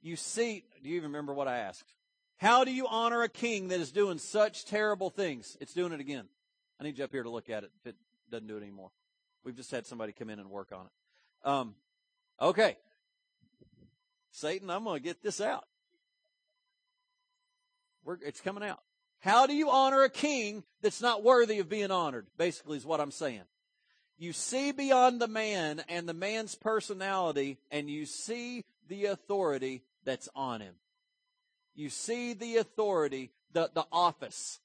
you 0.00 0.16
see, 0.16 0.64
do 0.82 0.88
you 0.88 0.96
even 0.96 1.10
remember 1.10 1.34
what 1.34 1.48
I 1.48 1.58
asked? 1.58 1.94
How 2.38 2.64
do 2.64 2.72
you 2.72 2.88
honor 2.88 3.22
a 3.22 3.28
king 3.28 3.68
that 3.68 3.78
is 3.78 3.92
doing 3.92 4.18
such 4.18 4.64
terrible 4.64 5.10
things? 5.10 5.56
It's 5.60 5.74
doing 5.74 5.92
it 5.92 6.00
again. 6.00 6.24
I 6.80 6.84
need 6.84 6.98
you 6.98 7.04
up 7.04 7.12
here 7.12 7.22
to 7.22 7.30
look 7.30 7.48
at 7.50 7.62
it 7.62 7.70
if 7.80 7.90
it 7.90 7.96
doesn't 8.30 8.48
do 8.48 8.56
it 8.56 8.62
anymore. 8.62 8.90
We've 9.44 9.54
just 9.54 9.70
had 9.70 9.86
somebody 9.86 10.12
come 10.12 10.30
in 10.30 10.40
and 10.40 10.50
work 10.50 10.72
on 10.72 10.86
it. 10.86 11.48
Um, 11.48 11.74
okay. 12.40 12.76
Satan, 14.32 14.70
I'm 14.70 14.84
going 14.84 15.00
to 15.00 15.04
get 15.04 15.22
this 15.22 15.40
out. 15.40 15.64
We're, 18.04 18.18
it's 18.24 18.40
coming 18.40 18.64
out. 18.64 18.80
How 19.22 19.46
do 19.46 19.54
you 19.54 19.70
honor 19.70 20.02
a 20.02 20.10
king 20.10 20.64
that's 20.82 21.00
not 21.00 21.22
worthy 21.22 21.60
of 21.60 21.68
being 21.68 21.92
honored? 21.92 22.26
Basically, 22.36 22.76
is 22.76 22.84
what 22.84 23.00
I'm 23.00 23.12
saying. 23.12 23.44
You 24.18 24.32
see 24.32 24.72
beyond 24.72 25.20
the 25.20 25.28
man 25.28 25.82
and 25.88 26.08
the 26.08 26.14
man's 26.14 26.56
personality, 26.56 27.58
and 27.70 27.88
you 27.88 28.04
see 28.04 28.64
the 28.88 29.06
authority 29.06 29.84
that's 30.04 30.28
on 30.34 30.60
him. 30.60 30.74
You 31.76 31.88
see 31.88 32.32
the 32.32 32.56
authority, 32.56 33.30
the, 33.52 33.70
the 33.72 33.86
office. 33.92 34.58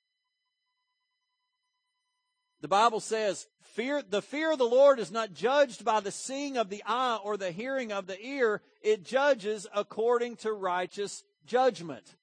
The 2.62 2.68
Bible 2.68 3.00
says, 3.00 3.48
fear, 3.62 4.02
the 4.02 4.24
fear 4.24 4.54
of 4.54 4.58
the 4.58 4.64
Lord 4.66 4.98
is 4.98 5.12
not 5.12 5.36
judged 5.36 5.86
by 5.86 6.00
the 6.00 6.12
seeing 6.12 6.58
of 6.58 6.70
the 6.70 6.82
eye 6.84 7.20
or 7.24 7.38
the 7.38 7.52
hearing 7.52 7.92
of 7.92 8.08
the 8.08 8.20
ear. 8.20 8.64
It 8.82 9.06
judges 9.06 9.68
according 9.72 10.38
to 10.38 10.52
righteous 10.52 11.24
judgment. 11.46 12.16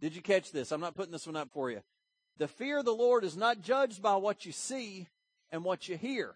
Did 0.00 0.14
you 0.14 0.22
catch 0.22 0.52
this? 0.52 0.72
I'm 0.72 0.80
not 0.80 0.94
putting 0.94 1.12
this 1.12 1.26
one 1.26 1.36
up 1.36 1.50
for 1.52 1.70
you. 1.70 1.80
The 2.38 2.48
fear 2.48 2.78
of 2.78 2.84
the 2.84 2.92
Lord 2.94 3.24
is 3.24 3.36
not 3.36 3.62
judged 3.62 4.02
by 4.02 4.16
what 4.16 4.44
you 4.44 4.52
see 4.52 5.08
and 5.50 5.64
what 5.64 5.88
you 5.88 5.96
hear, 5.96 6.34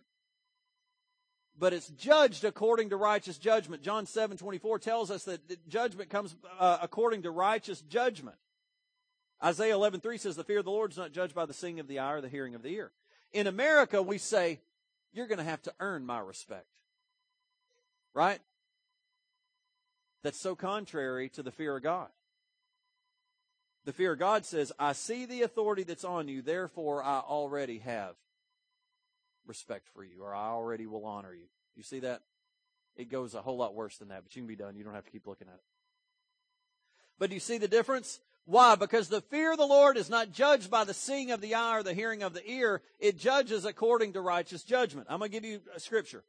but 1.59 1.75
it's 1.75 1.89
judged 1.89 2.45
according 2.45 2.91
to 2.91 2.97
righteous 2.97 3.37
judgment. 3.37 3.83
John 3.83 4.07
7 4.07 4.39
24 4.39 4.79
tells 4.79 5.11
us 5.11 5.25
that 5.25 5.69
judgment 5.69 6.09
comes 6.09 6.35
uh, 6.59 6.79
according 6.81 7.23
to 7.23 7.31
righteous 7.31 7.83
judgment. 7.83 8.37
Isaiah 9.43 9.75
11 9.75 10.01
3 10.01 10.17
says, 10.17 10.37
The 10.37 10.45
fear 10.45 10.59
of 10.61 10.65
the 10.65 10.71
Lord 10.71 10.93
is 10.93 10.97
not 10.97 11.13
judged 11.13 11.35
by 11.35 11.45
the 11.45 11.53
seeing 11.53 11.81
of 11.81 11.89
the 11.89 11.99
eye 11.99 12.13
or 12.13 12.21
the 12.21 12.29
hearing 12.29 12.55
of 12.55 12.63
the 12.63 12.75
ear. 12.75 12.93
In 13.33 13.47
America, 13.47 14.03
we 14.03 14.17
say, 14.17 14.61
You're 15.13 15.27
going 15.27 15.39
to 15.39 15.45
have 15.45 15.63
to 15.63 15.75
earn 15.81 16.07
my 16.07 16.19
respect. 16.19 16.67
Right? 18.15 18.41
That's 20.23 20.41
so 20.41 20.55
contrary 20.55 21.29
to 21.31 21.43
the 21.43 21.53
fear 21.53 21.77
of 21.77 21.83
God. 21.83 22.09
The 23.85 23.93
fear 23.93 24.13
of 24.13 24.19
God 24.19 24.45
says, 24.45 24.73
I 24.79 24.93
see 24.93 25.25
the 25.25 25.43
authority 25.43 25.85
that's 25.85 26.05
on 26.05 26.29
you, 26.29 26.43
therefore 26.43 27.03
I 27.03 27.21
already 27.21 27.79
have 27.79 28.15
respect 29.47 29.89
for 29.95 30.05
you, 30.05 30.23
or 30.23 30.35
I 30.35 30.49
already 30.49 30.87
will 30.87 31.07
honor 31.07 31.35
you. 31.35 31.47
You 31.77 31.83
see 31.83 32.01
that? 32.01 32.21
It 32.97 33.11
goes 33.11 33.35
a 33.35 33.41
whole 33.41 33.57
lot 33.57 33.75
worse 33.75 33.97
than 33.97 34.09
that, 34.09 34.23
but 34.23 34.37
you 34.37 34.43
can 34.43 34.49
be 34.49 34.57
done. 34.57 34.77
You 34.77 34.85
don't 34.85 34.95
have 34.95 35.07
to 35.07 35.11
keep 35.11 35.27
looking 35.27 35.49
at 35.49 35.55
it. 35.55 35.65
But 37.19 37.31
do 37.31 37.35
you 37.35 37.41
see 37.41 37.59
the 37.59 37.69
difference? 37.69 38.21
Why? 38.45 38.75
Because 38.75 39.09
the 39.09 39.21
fear 39.21 39.53
of 39.53 39.59
the 39.59 39.67
Lord 39.67 39.97
is 39.97 40.11
not 40.11 40.33
judged 40.33 40.71
by 40.71 40.85
the 40.85 40.95
seeing 40.95 41.31
of 41.31 41.41
the 41.41 41.55
eye 41.55 41.79
or 41.79 41.83
the 41.83 41.95
hearing 41.95 42.23
of 42.23 42.35
the 42.35 42.49
ear. 42.51 42.83
It 42.99 43.19
judges 43.19 43.65
according 43.65 44.15
to 44.15 44.21
righteous 44.21 44.63
judgment. 44.63 45.07
I'm 45.09 45.19
going 45.19 45.31
to 45.31 45.41
give 45.41 45.45
you 45.45 45.61
a 45.75 45.81
scripture. 45.81 46.25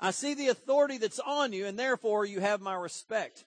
I 0.00 0.10
see 0.10 0.34
the 0.34 0.48
authority 0.48 0.98
that's 0.98 1.20
on 1.20 1.52
you, 1.52 1.66
and 1.66 1.78
therefore 1.78 2.24
you 2.24 2.40
have 2.40 2.60
my 2.60 2.74
respect. 2.74 3.44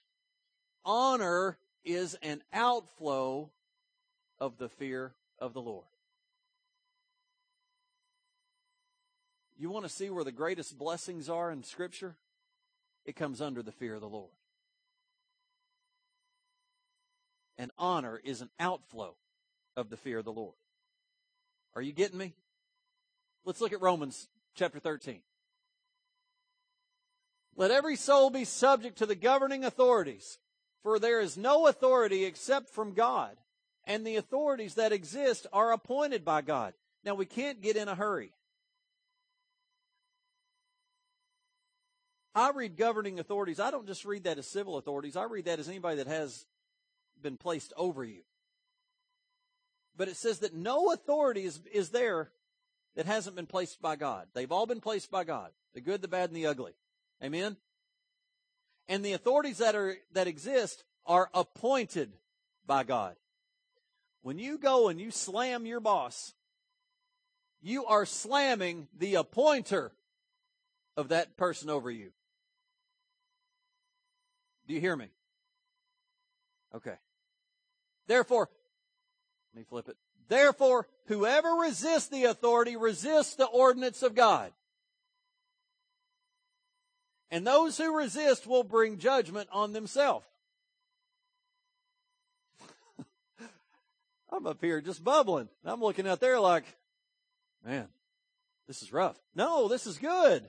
Honor 0.84 1.58
is 1.86 2.16
an 2.20 2.42
outflow 2.52 3.50
of 4.38 4.58
the 4.58 4.68
fear 4.68 5.14
of 5.38 5.54
the 5.54 5.62
Lord. 5.62 5.86
You 9.56 9.70
want 9.70 9.86
to 9.86 9.90
see 9.90 10.10
where 10.10 10.24
the 10.24 10.32
greatest 10.32 10.76
blessings 10.76 11.30
are 11.30 11.50
in 11.50 11.62
Scripture? 11.62 12.16
It 13.06 13.16
comes 13.16 13.40
under 13.40 13.62
the 13.62 13.72
fear 13.72 13.94
of 13.94 14.02
the 14.02 14.08
Lord. 14.08 14.32
And 17.56 17.70
honor 17.78 18.20
is 18.22 18.42
an 18.42 18.50
outflow 18.60 19.14
of 19.76 19.88
the 19.88 19.96
fear 19.96 20.18
of 20.18 20.26
the 20.26 20.32
Lord. 20.32 20.56
Are 21.74 21.80
you 21.80 21.92
getting 21.92 22.18
me? 22.18 22.34
Let's 23.46 23.60
look 23.60 23.72
at 23.72 23.80
Romans 23.80 24.28
chapter 24.54 24.78
13. 24.78 25.20
Let 27.54 27.70
every 27.70 27.96
soul 27.96 28.28
be 28.28 28.44
subject 28.44 28.98
to 28.98 29.06
the 29.06 29.14
governing 29.14 29.64
authorities 29.64 30.38
for 30.82 30.98
there 30.98 31.20
is 31.20 31.36
no 31.36 31.66
authority 31.66 32.24
except 32.24 32.70
from 32.70 32.92
God, 32.92 33.36
and 33.84 34.06
the 34.06 34.16
authorities 34.16 34.74
that 34.74 34.92
exist 34.92 35.46
are 35.52 35.72
appointed 35.72 36.24
by 36.24 36.42
God. 36.42 36.74
Now, 37.04 37.14
we 37.14 37.26
can't 37.26 37.62
get 37.62 37.76
in 37.76 37.88
a 37.88 37.94
hurry. 37.94 38.32
I 42.34 42.50
read 42.50 42.76
governing 42.76 43.18
authorities. 43.18 43.58
I 43.58 43.70
don't 43.70 43.86
just 43.86 44.04
read 44.04 44.24
that 44.24 44.38
as 44.38 44.46
civil 44.46 44.76
authorities. 44.76 45.16
I 45.16 45.24
read 45.24 45.46
that 45.46 45.58
as 45.58 45.68
anybody 45.68 45.96
that 45.96 46.06
has 46.06 46.44
been 47.22 47.38
placed 47.38 47.72
over 47.76 48.04
you. 48.04 48.22
But 49.96 50.08
it 50.08 50.16
says 50.16 50.40
that 50.40 50.54
no 50.54 50.92
authority 50.92 51.44
is, 51.44 51.60
is 51.72 51.88
there 51.90 52.30
that 52.94 53.06
hasn't 53.06 53.36
been 53.36 53.46
placed 53.46 53.80
by 53.80 53.96
God. 53.96 54.26
They've 54.34 54.52
all 54.52 54.66
been 54.66 54.80
placed 54.80 55.10
by 55.10 55.24
God. 55.24 55.50
The 55.74 55.80
good, 55.80 56.02
the 56.02 56.08
bad, 56.08 56.28
and 56.30 56.36
the 56.36 56.46
ugly. 56.46 56.72
Amen? 57.22 57.56
And 58.88 59.04
the 59.04 59.12
authorities 59.12 59.58
that 59.58 59.74
are 59.74 59.96
that 60.12 60.26
exist 60.26 60.84
are 61.06 61.30
appointed 61.34 62.12
by 62.66 62.84
God. 62.84 63.16
When 64.22 64.38
you 64.38 64.58
go 64.58 64.88
and 64.88 65.00
you 65.00 65.10
slam 65.10 65.66
your 65.66 65.80
boss, 65.80 66.34
you 67.62 67.86
are 67.86 68.04
slamming 68.04 68.88
the 68.96 69.14
appointer 69.16 69.92
of 70.96 71.08
that 71.08 71.36
person 71.36 71.70
over 71.70 71.90
you. 71.90 72.10
Do 74.66 74.74
you 74.74 74.80
hear 74.80 74.96
me? 74.96 75.08
Okay. 76.74 76.96
Therefore, 78.06 78.48
let 79.54 79.60
me 79.60 79.64
flip 79.68 79.88
it. 79.88 79.96
Therefore, 80.28 80.88
whoever 81.06 81.50
resists 81.50 82.08
the 82.08 82.24
authority 82.24 82.76
resists 82.76 83.36
the 83.36 83.46
ordinance 83.46 84.02
of 84.02 84.14
God. 84.14 84.52
And 87.30 87.46
those 87.46 87.76
who 87.76 87.96
resist 87.96 88.46
will 88.46 88.62
bring 88.62 88.98
judgment 88.98 89.48
on 89.52 89.72
themselves. 89.72 90.26
I'm 94.30 94.46
up 94.46 94.60
here 94.60 94.80
just 94.80 95.02
bubbling. 95.02 95.48
I'm 95.64 95.80
looking 95.80 96.06
out 96.06 96.20
there 96.20 96.38
like, 96.38 96.64
man, 97.64 97.88
this 98.68 98.82
is 98.82 98.92
rough. 98.92 99.16
No, 99.34 99.66
this 99.68 99.86
is 99.86 99.98
good. 99.98 100.48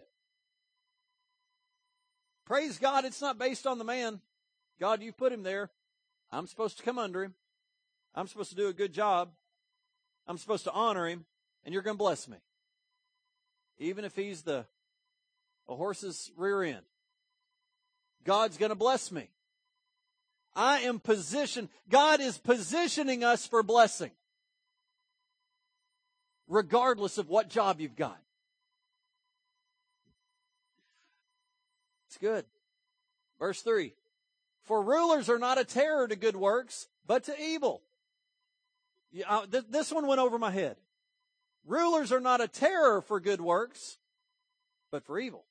Praise 2.46 2.78
God, 2.78 3.06
it's 3.06 3.22
not 3.22 3.38
based 3.38 3.68
on 3.68 3.78
the 3.78 3.84
man. 3.84 4.22
God, 4.80 5.02
you 5.02 5.12
put 5.12 5.34
him 5.34 5.44
there. 5.44 5.70
I'm 6.32 6.48
supposed 6.48 6.78
to 6.78 6.84
come 6.84 7.00
under 7.00 7.24
him. 7.24 7.34
I'm 8.16 8.28
supposed 8.28 8.50
to 8.52 8.56
do 8.56 8.68
a 8.68 8.74
good 8.74 8.94
job. 8.94 9.32
I'm 10.28 10.38
supposed 10.38 10.64
to 10.66 10.72
honor 10.72 11.08
him, 11.08 11.26
and 11.64 11.74
you're 11.74 11.84
going 11.84 11.96
to 11.96 12.00
bless 12.00 12.28
me. 12.28 12.38
Even 13.80 14.06
if 14.06 14.16
he's 14.16 14.44
the 14.44 14.66
a 15.68 15.76
horse's 15.76 16.32
rear 16.38 16.64
end. 16.64 16.86
God's 18.24 18.58
going 18.58 18.70
to 18.70 18.76
bless 18.76 19.12
me. 19.12 19.30
I 20.56 20.80
am 20.80 21.00
positioned. 21.00 21.70
God 21.90 22.20
is 22.20 22.38
positioning 22.38 23.24
us 23.24 23.46
for 23.46 23.64
blessing. 23.64 24.12
Regardless 26.48 27.18
of 27.18 27.30
what 27.30 27.50
job 27.50 27.80
you've 27.80 27.96
got. 27.96 28.20
It's 32.08 32.18
good. 32.18 32.46
Verse 33.40 33.62
3. 33.62 33.94
For 34.64 34.82
rulers 34.82 35.30
are 35.30 35.40
not 35.40 35.58
a 35.58 35.64
terror 35.64 36.08
to 36.08 36.16
good 36.16 36.36
works, 36.36 36.88
but 37.06 37.24
to 37.26 37.42
evil. 37.42 37.82
Yeah, 39.12 39.26
uh, 39.30 39.46
th- 39.46 39.66
this 39.70 39.92
one 39.92 40.08
went 40.08 40.20
over 40.20 40.38
my 40.38 40.52
head. 40.52 40.78
Rulers 41.66 42.12
are 42.12 42.20
not 42.20 42.42
a 42.42 42.48
terror 42.48 43.02
for 43.02 43.20
good 43.20 43.42
works, 43.42 43.98
but 44.92 45.06
for 45.06 45.20
evil. 45.20 45.46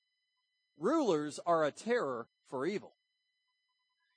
Rulers 0.79 1.41
are 1.47 1.65
a 1.65 1.71
terror 1.71 2.27
for 2.49 2.67
evil. 2.67 2.93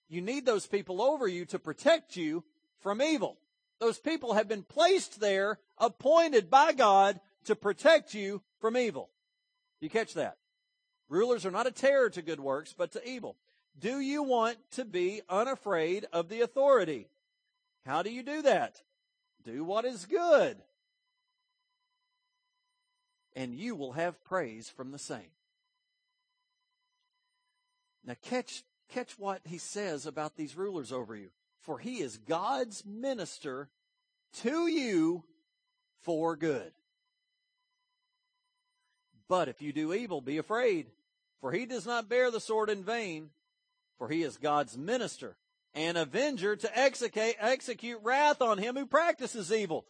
You 0.08 0.22
need 0.22 0.46
those 0.46 0.68
people 0.68 1.02
over 1.02 1.28
you 1.28 1.46
to 1.46 1.60
protect 1.60 2.16
you 2.16 2.44
from 2.80 3.02
evil. 3.02 3.38
Those 3.80 4.00
people 4.00 4.34
have 4.34 4.48
been 4.48 4.64
placed 4.64 5.20
there, 5.20 5.60
appointed 5.78 6.50
by 6.50 6.74
God 6.74 7.20
to 7.46 7.56
protect 7.56 8.14
you 8.14 8.42
from 8.60 8.76
evil. 8.76 9.10
You 9.80 9.90
catch 9.90 10.16
that? 10.16 10.38
Rulers 11.08 11.46
are 11.46 11.52
not 11.52 11.68
a 11.68 11.72
terror 11.72 12.10
to 12.10 12.22
good 12.22 12.40
works, 12.40 12.74
but 12.78 12.92
to 12.92 13.10
evil. 13.10 13.38
Do 13.78 14.00
you 14.00 14.24
want 14.24 14.58
to 14.72 14.84
be 14.84 15.22
unafraid 15.30 16.06
of 16.12 16.28
the 16.28 16.42
authority? 16.42 17.08
How 17.86 18.04
do 18.04 18.12
you 18.12 18.24
do 18.24 18.42
that? 18.42 18.82
Do 19.44 19.64
what 19.64 19.86
is 19.86 20.06
good. 20.06 20.58
And 23.36 23.56
you 23.56 23.76
will 23.76 23.94
have 23.94 24.24
praise 24.26 24.70
from 24.70 24.92
the 24.92 25.00
same. 25.00 25.32
Now 28.06 28.16
catch, 28.22 28.64
catch 28.90 29.18
what 29.18 29.42
he 29.46 29.58
says 29.58 30.06
about 30.06 30.36
these 30.36 30.56
rulers 30.56 30.92
over 30.92 31.16
you. 31.16 31.30
For 31.60 31.78
he 31.80 32.00
is 32.00 32.18
God's 32.18 32.86
minister 32.86 33.70
to 34.42 34.68
you 34.68 35.24
for 36.02 36.36
good. 36.36 36.72
But 39.28 39.48
if 39.48 39.62
you 39.62 39.72
do 39.74 39.94
evil, 39.94 40.22
be 40.22 40.38
afraid, 40.38 40.88
for 41.42 41.52
he 41.52 41.66
does 41.66 41.86
not 41.86 42.10
bear 42.10 42.32
the 42.32 42.40
sword 42.40 42.70
in 42.70 42.84
vain, 42.84 43.30
for 43.98 44.10
he 44.10 44.24
is 44.24 44.38
God's 44.38 44.78
minister 44.78 45.36
an 45.74 45.98
avenger 45.98 46.56
to 46.56 46.80
execute, 46.80 47.36
execute 47.40 48.00
wrath 48.04 48.42
on 48.42 48.58
him 48.58 48.76
who 48.76 48.86
practices 48.86 49.52
evil. 49.52 49.86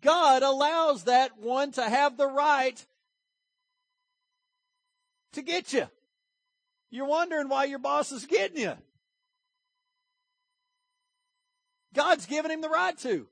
God 0.00 0.42
allows 0.42 1.04
that 1.04 1.38
one 1.38 1.72
to 1.72 1.82
have 1.82 2.16
the 2.16 2.26
right 2.26 2.84
to 5.32 5.42
get 5.42 5.72
you. 5.72 5.88
You're 6.90 7.06
wondering 7.06 7.48
why 7.48 7.64
your 7.64 7.78
boss 7.78 8.12
is 8.12 8.26
getting 8.26 8.58
you. 8.60 8.74
God's 11.94 12.26
given 12.26 12.50
him 12.50 12.60
the 12.60 12.68
right 12.68 12.98
to. 12.98 13.26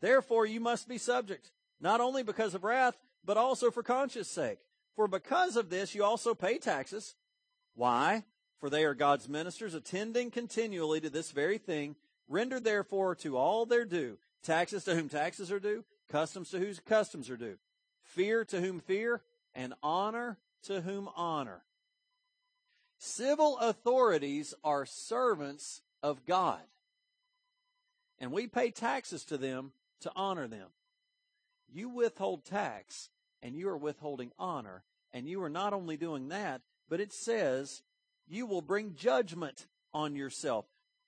Therefore, 0.02 0.46
you 0.46 0.60
must 0.60 0.90
be 0.90 0.98
subject, 0.98 1.52
not 1.80 2.02
only 2.02 2.24
because 2.24 2.56
of 2.56 2.64
wrath, 2.64 2.98
but 3.24 3.38
also 3.38 3.72
for 3.72 3.84
conscience 3.84 4.28
sake. 4.28 4.60
For 4.96 5.08
because 5.08 5.56
of 5.56 5.70
this, 5.70 5.96
you 5.96 6.04
also 6.04 6.36
pay 6.36 6.58
taxes. 6.58 7.16
Why? 7.76 8.26
For 8.60 8.70
they 8.70 8.86
are 8.86 8.94
God's 8.94 9.28
ministers, 9.30 9.74
attending 9.74 10.32
continually 10.32 11.02
to 11.02 11.10
this 11.10 11.32
very 11.32 11.58
thing. 11.58 11.96
Render 12.28 12.60
therefore 12.60 13.16
to 13.16 13.38
all 13.38 13.66
their 13.66 13.86
due. 13.86 14.18
Taxes 14.44 14.84
to 14.86 14.96
whom 14.96 15.10
taxes 15.10 15.52
are 15.52 15.60
due, 15.60 15.86
customs 16.10 16.50
to 16.52 16.60
whose 16.60 16.80
customs 16.80 17.30
are 17.30 17.38
due, 17.38 17.58
fear 18.02 18.44
to 18.46 18.60
whom 18.60 18.80
fear, 18.80 19.22
and 19.56 19.74
honor 19.82 20.38
to 20.64 20.82
whom 20.82 21.10
honor. 21.16 21.64
Civil 22.98 23.58
authorities 23.58 24.54
are 24.64 24.86
servants 24.86 25.82
of 26.02 26.26
God. 26.26 26.62
And 28.20 28.32
we 28.32 28.48
pay 28.48 28.72
taxes 28.72 29.26
to 29.26 29.38
them 29.38 29.74
to 30.02 30.12
honor 30.16 30.48
them. 30.48 30.68
You 31.70 31.90
withhold 31.90 32.46
tax 32.46 33.10
and 33.42 33.56
you 33.56 33.68
are 33.70 33.78
withholding 33.78 34.32
honor. 34.40 34.84
And 35.12 35.28
you 35.28 35.44
are 35.44 35.50
not 35.50 35.74
only 35.74 35.98
doing 35.98 36.30
that, 36.30 36.62
but 36.90 37.02
it 37.02 37.12
says 37.12 37.84
you 38.28 38.46
will 38.46 38.62
bring 38.62 38.96
judgment 38.96 39.68
on 39.94 40.16
yourself. 40.16 40.66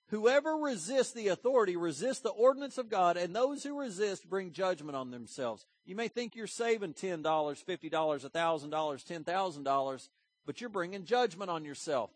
Whoever 0.10 0.56
resists 0.56 1.14
the 1.14 1.30
authority 1.30 1.76
resists 1.76 2.20
the 2.20 2.30
ordinance 2.30 2.78
of 2.78 2.90
God, 2.90 3.18
and 3.18 3.36
those 3.36 3.64
who 3.64 3.80
resist 3.80 4.30
bring 4.30 4.52
judgment 4.52 4.96
on 4.96 5.10
themselves. 5.10 5.66
You 5.84 5.96
may 5.96 6.10
think 6.10 6.36
you're 6.36 6.46
saving 6.46 6.94
$10, 6.94 7.24
$50, 7.24 7.90
$1,000, 7.90 8.70
$10,000, 8.70 10.10
but 10.46 10.62
you're 10.62 10.70
bringing 10.70 11.06
judgment 11.06 11.50
on 11.50 11.66
yourself. 11.66 12.12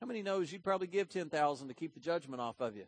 How 0.00 0.06
many 0.06 0.22
knows 0.22 0.52
you'd 0.52 0.62
probably 0.62 0.86
give 0.86 1.08
10,000 1.08 1.68
to 1.68 1.74
keep 1.74 1.94
the 1.94 2.00
judgment 2.00 2.42
off 2.42 2.60
of 2.60 2.76
you? 2.76 2.84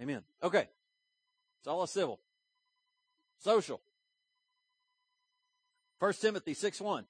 Amen. 0.00 0.22
Okay. 0.42 0.68
It's 1.60 1.68
all 1.68 1.82
a 1.82 1.88
civil. 1.88 2.20
Social. 3.38 3.80
1 6.02 6.14
Timothy 6.14 6.52
6 6.52 6.80
1. 6.80 7.04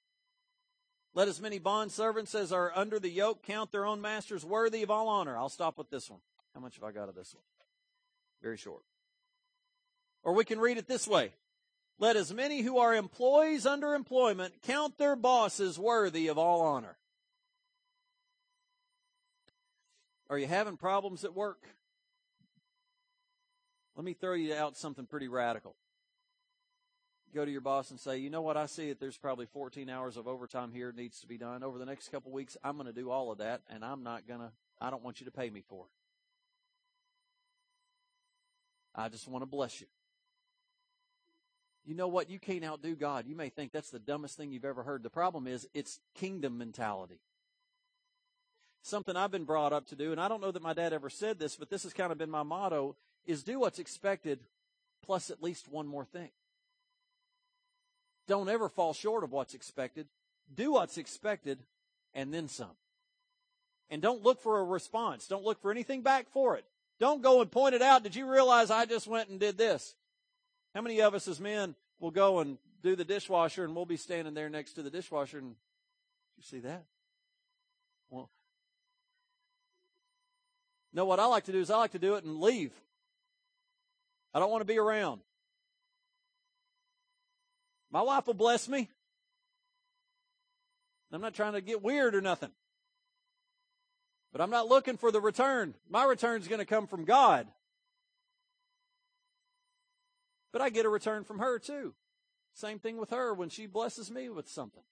Let 1.15 1.27
as 1.27 1.41
many 1.41 1.57
bond 1.57 1.91
servants 1.91 2.35
as 2.35 2.51
are 2.51 2.71
under 2.75 2.99
the 2.99 3.09
yoke 3.09 3.41
count 3.41 3.71
their 3.71 3.87
own 3.87 4.01
masters 4.01 4.45
worthy 4.45 4.83
of 4.83 4.91
all 4.91 5.07
honor. 5.07 5.35
I'll 5.35 5.49
stop 5.49 5.79
with 5.79 5.89
this 5.89 6.11
one. 6.11 6.19
How 6.53 6.59
much 6.59 6.75
have 6.75 6.83
I 6.83 6.91
got 6.91 7.09
of 7.09 7.15
this 7.15 7.33
one? 7.33 7.41
Very 8.43 8.55
short. 8.55 8.83
Or 10.21 10.33
we 10.35 10.45
can 10.45 10.59
read 10.59 10.77
it 10.77 10.87
this 10.87 11.07
way. 11.07 11.33
Let 11.97 12.15
as 12.15 12.31
many 12.31 12.61
who 12.61 12.77
are 12.77 12.93
employees 12.93 13.65
under 13.65 13.95
employment 13.95 14.61
count 14.61 14.99
their 14.99 15.15
bosses 15.15 15.79
worthy 15.79 16.27
of 16.27 16.37
all 16.37 16.61
honor. 16.61 16.97
Are 20.29 20.37
you 20.37 20.45
having 20.45 20.77
problems 20.77 21.25
at 21.25 21.33
work? 21.33 21.65
Let 23.95 24.05
me 24.05 24.13
throw 24.13 24.35
you 24.35 24.53
out 24.53 24.77
something 24.77 25.07
pretty 25.07 25.29
radical 25.29 25.75
go 27.33 27.45
to 27.45 27.51
your 27.51 27.61
boss 27.61 27.91
and 27.91 27.99
say, 27.99 28.17
you 28.17 28.29
know 28.29 28.41
what, 28.41 28.57
I 28.57 28.65
see 28.67 28.89
that 28.89 28.99
there's 28.99 29.17
probably 29.17 29.45
14 29.45 29.89
hours 29.89 30.17
of 30.17 30.27
overtime 30.27 30.71
here 30.71 30.93
needs 30.95 31.19
to 31.21 31.27
be 31.27 31.37
done. 31.37 31.63
Over 31.63 31.77
the 31.77 31.85
next 31.85 32.09
couple 32.09 32.31
of 32.31 32.35
weeks, 32.35 32.57
I'm 32.63 32.75
going 32.75 32.87
to 32.87 32.93
do 32.93 33.09
all 33.09 33.31
of 33.31 33.39
that, 33.39 33.61
and 33.69 33.83
I'm 33.83 34.03
not 34.03 34.27
going 34.27 34.39
to, 34.39 34.51
I 34.79 34.89
don't 34.89 35.03
want 35.03 35.19
you 35.19 35.25
to 35.25 35.31
pay 35.31 35.49
me 35.49 35.63
for 35.67 35.85
it. 35.85 35.91
I 38.95 39.09
just 39.09 39.27
want 39.27 39.41
to 39.41 39.47
bless 39.47 39.81
you. 39.81 39.87
You 41.85 41.95
know 41.95 42.07
what? 42.07 42.29
You 42.29 42.39
can't 42.39 42.63
outdo 42.63 42.95
God. 42.95 43.25
You 43.27 43.35
may 43.35 43.49
think 43.49 43.71
that's 43.71 43.89
the 43.89 43.99
dumbest 43.99 44.37
thing 44.37 44.51
you've 44.51 44.63
ever 44.63 44.83
heard. 44.83 45.03
The 45.03 45.09
problem 45.09 45.47
is 45.47 45.67
it's 45.73 45.99
kingdom 46.15 46.57
mentality. 46.57 47.19
Something 48.83 49.15
I've 49.15 49.31
been 49.31 49.45
brought 49.45 49.73
up 49.73 49.87
to 49.87 49.95
do, 49.95 50.11
and 50.11 50.21
I 50.21 50.27
don't 50.27 50.41
know 50.41 50.51
that 50.51 50.61
my 50.61 50.73
dad 50.73 50.93
ever 50.93 51.09
said 51.09 51.39
this, 51.39 51.55
but 51.55 51.69
this 51.69 51.83
has 51.83 51.93
kind 51.93 52.11
of 52.11 52.17
been 52.17 52.29
my 52.29 52.43
motto, 52.43 52.95
is 53.25 53.43
do 53.43 53.59
what's 53.59 53.79
expected 53.79 54.39
plus 55.03 55.29
at 55.29 55.43
least 55.43 55.67
one 55.69 55.87
more 55.87 56.05
thing. 56.05 56.29
Don't 58.27 58.49
ever 58.49 58.69
fall 58.69 58.93
short 58.93 59.23
of 59.23 59.31
what's 59.31 59.53
expected. 59.53 60.07
Do 60.53 60.73
what's 60.73 60.97
expected 60.97 61.59
and 62.13 62.33
then 62.33 62.47
some. 62.47 62.75
And 63.89 64.01
don't 64.01 64.23
look 64.23 64.41
for 64.41 64.59
a 64.59 64.63
response. 64.63 65.27
Don't 65.27 65.43
look 65.43 65.61
for 65.61 65.71
anything 65.71 66.01
back 66.01 66.29
for 66.31 66.55
it. 66.55 66.65
Don't 66.99 67.21
go 67.21 67.41
and 67.41 67.51
point 67.51 67.75
it 67.75 67.81
out. 67.81 68.03
Did 68.03 68.15
you 68.15 68.29
realize 68.29 68.71
I 68.71 68.85
just 68.85 69.07
went 69.07 69.29
and 69.29 69.39
did 69.39 69.57
this? 69.57 69.95
How 70.73 70.81
many 70.81 71.01
of 71.01 71.13
us 71.13 71.27
as 71.27 71.39
men 71.39 71.75
will 71.99 72.11
go 72.11 72.39
and 72.39 72.57
do 72.81 72.95
the 72.95 73.05
dishwasher 73.05 73.63
and 73.63 73.75
we'll 73.75 73.85
be 73.85 73.97
standing 73.97 74.33
there 74.33 74.49
next 74.49 74.73
to 74.73 74.83
the 74.83 74.89
dishwasher 74.89 75.37
and 75.37 75.55
you 76.37 76.43
see 76.43 76.59
that? 76.59 76.85
Well, 78.09 78.29
no, 80.93 81.05
what 81.05 81.19
I 81.19 81.25
like 81.25 81.45
to 81.45 81.51
do 81.51 81.59
is 81.59 81.69
I 81.69 81.77
like 81.77 81.91
to 81.91 81.99
do 81.99 82.15
it 82.15 82.23
and 82.23 82.39
leave. 82.39 82.71
I 84.33 84.39
don't 84.39 84.51
want 84.51 84.61
to 84.61 84.65
be 84.65 84.79
around. 84.79 85.21
My 87.93 88.01
wife 88.01 88.25
will 88.25 88.33
bless 88.33 88.67
me. 88.67 88.89
I'm 91.11 91.21
not 91.21 91.35
trying 91.35 91.53
to 91.53 91.61
get 91.61 91.83
weird 91.83 92.15
or 92.15 92.21
nothing. 92.21 92.49
But 94.31 94.41
I'm 94.41 94.49
not 94.49 94.67
looking 94.67 94.97
for 94.97 95.11
the 95.11 95.21
return. 95.21 95.75
My 95.87 96.03
return 96.03 96.41
is 96.41 96.47
going 96.47 96.57
to 96.57 96.65
come 96.65 96.87
from 96.87 97.05
God. 97.05 97.47
But 100.51 100.63
I 100.63 100.71
get 100.71 100.87
a 100.87 100.89
return 100.89 101.23
from 101.23 101.37
her 101.37 101.59
too. 101.59 101.93
Same 102.55 102.79
thing 102.79 102.97
with 102.97 103.11
her 103.11 103.31
when 103.31 103.49
she 103.49 103.67
blesses 103.67 104.09
me 104.09 104.27
with 104.27 104.49
something. 104.49 104.83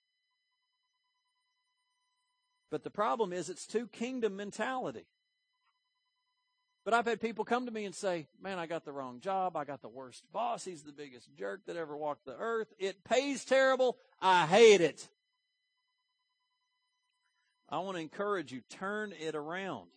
But 2.70 2.84
the 2.84 2.92
problem 2.92 3.34
is 3.34 3.50
it's 3.50 3.66
too 3.66 3.88
kingdom 3.88 4.36
mentality. 4.36 5.08
But 6.84 6.96
I've 6.96 7.06
had 7.06 7.22
people 7.22 7.46
come 7.46 7.68
to 7.68 7.72
me 7.72 7.86
and 7.86 7.94
say, 7.94 8.28
man, 8.42 8.58
I 8.58 8.66
got 8.66 8.86
the 8.86 8.92
wrong 8.92 9.20
job. 9.20 9.56
I 9.56 9.66
got 9.66 9.82
the 9.82 9.90
worst 9.90 10.24
boss. 10.34 10.66
He's 10.66 10.82
the 10.82 10.92
biggest 10.92 11.30
jerk 11.36 11.62
that 11.68 11.76
ever 11.76 11.96
walked 11.96 12.26
the 12.26 12.36
earth. 12.38 12.74
It 12.80 13.04
pays 13.04 13.46
terrible. 13.46 13.98
I 14.20 14.48
hate 14.48 14.82
it. 14.82 15.08
I 17.70 17.80
want 17.80 17.98
to 17.98 18.02
encourage 18.02 18.52
you, 18.52 18.62
turn 18.70 19.14
it 19.20 19.36
around. 19.36 19.88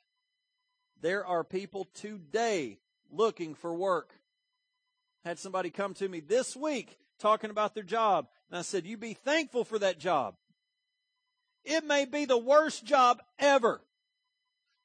There 1.00 1.26
are 1.26 1.42
people 1.42 1.88
today 1.94 2.78
looking 3.10 3.54
for 3.54 3.74
work. 3.74 4.12
Had 5.24 5.38
somebody 5.38 5.70
come 5.70 5.94
to 5.94 6.08
me 6.08 6.20
this 6.20 6.54
week 6.54 6.98
talking 7.18 7.50
about 7.50 7.74
their 7.74 7.82
job. 7.82 8.26
And 8.50 8.58
I 8.58 8.62
said, 8.62 8.86
you 8.86 8.96
be 8.96 9.14
thankful 9.14 9.64
for 9.64 9.78
that 9.78 9.98
job. 9.98 10.36
It 11.64 11.84
may 11.84 12.04
be 12.04 12.26
the 12.26 12.38
worst 12.38 12.84
job 12.84 13.20
ever. 13.38 13.80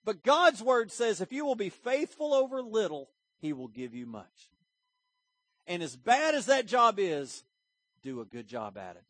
But 0.05 0.23
God's 0.23 0.61
word 0.61 0.91
says 0.91 1.21
if 1.21 1.31
you 1.31 1.45
will 1.45 1.55
be 1.55 1.69
faithful 1.69 2.33
over 2.33 2.61
little, 2.61 3.09
he 3.39 3.53
will 3.53 3.67
give 3.67 3.93
you 3.93 4.05
much. 4.05 4.49
And 5.67 5.83
as 5.83 5.95
bad 5.95 6.35
as 6.35 6.47
that 6.47 6.65
job 6.65 6.95
is, 6.97 7.43
do 8.01 8.21
a 8.21 8.25
good 8.25 8.47
job 8.47 8.77
at 8.77 8.95
it. 8.95 9.03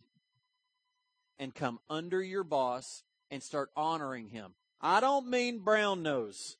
And 1.37 1.55
come 1.55 1.79
under 1.89 2.21
your 2.21 2.43
boss 2.43 3.03
and 3.31 3.41
start 3.41 3.69
honoring 3.75 4.27
him. 4.27 4.53
I 4.81 4.99
don't 4.99 5.27
mean 5.29 5.59
brown 5.59 6.03
nose. 6.03 6.57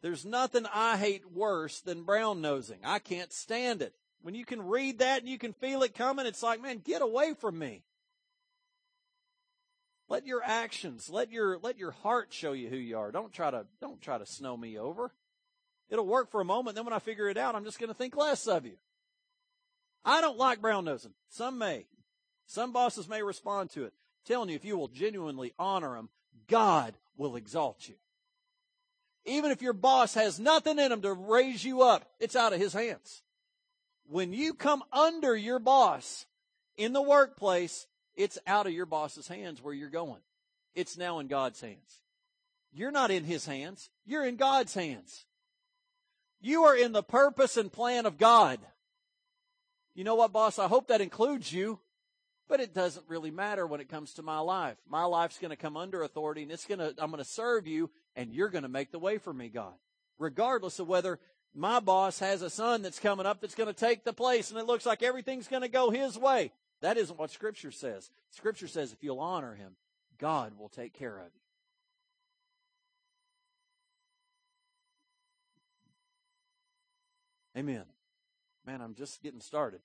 There's 0.00 0.24
nothing 0.24 0.66
I 0.72 0.96
hate 0.96 1.32
worse 1.32 1.80
than 1.80 2.04
brown 2.04 2.40
nosing. 2.40 2.78
I 2.84 2.98
can't 2.98 3.32
stand 3.32 3.82
it. 3.82 3.94
When 4.22 4.34
you 4.34 4.44
can 4.44 4.62
read 4.62 4.98
that 4.98 5.20
and 5.20 5.28
you 5.28 5.38
can 5.38 5.52
feel 5.52 5.82
it 5.82 5.94
coming, 5.94 6.26
it's 6.26 6.42
like, 6.42 6.60
man, 6.60 6.82
get 6.84 7.02
away 7.02 7.34
from 7.34 7.58
me. 7.58 7.82
Let 10.08 10.26
your 10.26 10.42
actions, 10.42 11.10
let 11.10 11.30
your, 11.30 11.58
let 11.58 11.78
your 11.78 11.90
heart 11.90 12.28
show 12.30 12.52
you 12.52 12.68
who 12.68 12.76
you 12.76 12.96
are. 12.96 13.12
Don't 13.12 13.32
try 13.32 13.50
to, 13.50 13.66
don't 13.80 14.00
try 14.00 14.16
to 14.16 14.24
snow 14.24 14.56
me 14.56 14.78
over. 14.78 15.12
It'll 15.90 16.06
work 16.06 16.30
for 16.30 16.40
a 16.40 16.46
moment. 16.46 16.76
Then 16.76 16.84
when 16.84 16.94
I 16.94 16.98
figure 16.98 17.28
it 17.28 17.36
out, 17.36 17.54
I'm 17.54 17.64
just 17.64 17.78
going 17.78 17.88
to 17.88 17.94
think 17.94 18.16
less 18.16 18.46
of 18.46 18.64
you. 18.64 18.76
I 20.04 20.20
don't 20.20 20.38
like 20.38 20.62
brown 20.62 20.86
nosing. 20.86 21.12
Some 21.28 21.58
may. 21.58 21.86
Some 22.46 22.72
bosses 22.72 23.08
may 23.08 23.22
respond 23.22 23.70
to 23.70 23.84
it. 23.84 23.92
I'm 23.92 24.26
telling 24.26 24.48
you, 24.48 24.56
if 24.56 24.64
you 24.64 24.78
will 24.78 24.88
genuinely 24.88 25.52
honor 25.58 25.94
them, 25.94 26.08
God 26.46 26.94
will 27.16 27.36
exalt 27.36 27.88
you. 27.88 27.96
Even 29.26 29.50
if 29.50 29.60
your 29.60 29.74
boss 29.74 30.14
has 30.14 30.40
nothing 30.40 30.78
in 30.78 30.90
him 30.90 31.02
to 31.02 31.12
raise 31.12 31.62
you 31.62 31.82
up, 31.82 32.10
it's 32.18 32.36
out 32.36 32.54
of 32.54 32.60
his 32.60 32.72
hands. 32.72 33.22
When 34.08 34.32
you 34.32 34.54
come 34.54 34.82
under 34.90 35.36
your 35.36 35.58
boss 35.58 36.24
in 36.78 36.94
the 36.94 37.02
workplace, 37.02 37.86
it's 38.18 38.36
out 38.46 38.66
of 38.66 38.72
your 38.72 38.84
boss's 38.84 39.28
hands 39.28 39.62
where 39.62 39.72
you're 39.72 39.88
going. 39.88 40.20
It's 40.74 40.98
now 40.98 41.20
in 41.20 41.28
God's 41.28 41.60
hands. 41.60 42.02
You're 42.72 42.90
not 42.90 43.10
in 43.10 43.24
his 43.24 43.46
hands. 43.46 43.88
You're 44.04 44.26
in 44.26 44.36
God's 44.36 44.74
hands. 44.74 45.24
You 46.40 46.64
are 46.64 46.76
in 46.76 46.92
the 46.92 47.02
purpose 47.02 47.56
and 47.56 47.72
plan 47.72 48.04
of 48.04 48.18
God. 48.18 48.58
You 49.94 50.04
know 50.04 50.16
what, 50.16 50.32
boss? 50.32 50.58
I 50.58 50.66
hope 50.66 50.88
that 50.88 51.00
includes 51.00 51.52
you, 51.52 51.78
but 52.48 52.60
it 52.60 52.74
doesn't 52.74 53.08
really 53.08 53.30
matter 53.30 53.66
when 53.66 53.80
it 53.80 53.88
comes 53.88 54.14
to 54.14 54.22
my 54.22 54.40
life. 54.40 54.76
My 54.88 55.04
life's 55.04 55.38
going 55.38 55.50
to 55.50 55.56
come 55.56 55.76
under 55.76 56.02
authority 56.02 56.42
and 56.42 56.52
it's 56.52 56.66
going 56.66 56.78
to, 56.78 56.94
I'm 56.98 57.10
going 57.10 57.22
to 57.22 57.28
serve 57.28 57.66
you 57.66 57.88
and 58.16 58.32
you're 58.32 58.50
going 58.50 58.62
to 58.62 58.68
make 58.68 58.90
the 58.90 58.98
way 58.98 59.18
for 59.18 59.32
me, 59.32 59.48
God. 59.48 59.74
Regardless 60.18 60.80
of 60.80 60.88
whether 60.88 61.20
my 61.54 61.78
boss 61.80 62.18
has 62.18 62.42
a 62.42 62.50
son 62.50 62.82
that's 62.82 62.98
coming 62.98 63.26
up 63.26 63.40
that's 63.40 63.54
going 63.54 63.72
to 63.72 63.72
take 63.72 64.04
the 64.04 64.12
place 64.12 64.50
and 64.50 64.58
it 64.58 64.66
looks 64.66 64.86
like 64.86 65.02
everything's 65.02 65.48
going 65.48 65.62
to 65.62 65.68
go 65.68 65.90
his 65.90 66.18
way. 66.18 66.52
That 66.80 66.96
isn't 66.96 67.18
what 67.18 67.30
scripture 67.30 67.70
says. 67.70 68.10
Scripture 68.30 68.68
says 68.68 68.92
if 68.92 69.02
you'll 69.02 69.20
honor 69.20 69.54
him, 69.54 69.72
God 70.18 70.52
will 70.58 70.68
take 70.68 70.92
care 70.92 71.18
of 71.18 71.26
you. 71.34 71.40
Amen. 77.58 77.84
Man, 78.64 78.80
I'm 78.80 78.94
just 78.94 79.20
getting 79.22 79.40
started. 79.40 79.80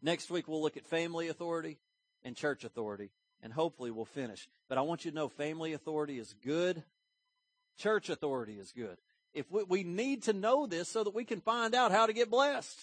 Next 0.00 0.30
week 0.30 0.48
we'll 0.48 0.62
look 0.62 0.78
at 0.78 0.86
family 0.86 1.28
authority 1.28 1.78
and 2.22 2.34
church 2.34 2.64
authority, 2.64 3.10
and 3.42 3.52
hopefully 3.52 3.90
we'll 3.90 4.06
finish. 4.06 4.48
But 4.68 4.78
I 4.78 4.82
want 4.82 5.04
you 5.04 5.10
to 5.10 5.14
know 5.14 5.28
family 5.28 5.74
authority 5.74 6.18
is 6.18 6.34
good. 6.42 6.82
Church 7.76 8.08
authority 8.08 8.54
is 8.54 8.72
good. 8.72 8.96
If 9.34 9.50
we, 9.50 9.64
we 9.64 9.84
need 9.84 10.22
to 10.24 10.32
know 10.32 10.66
this 10.66 10.88
so 10.88 11.04
that 11.04 11.14
we 11.14 11.24
can 11.24 11.40
find 11.40 11.74
out 11.74 11.92
how 11.92 12.06
to 12.06 12.12
get 12.12 12.30
blessed. 12.30 12.78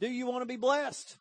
Do 0.00 0.08
you 0.08 0.26
want 0.26 0.42
to 0.42 0.46
be 0.46 0.56
blessed? 0.56 1.16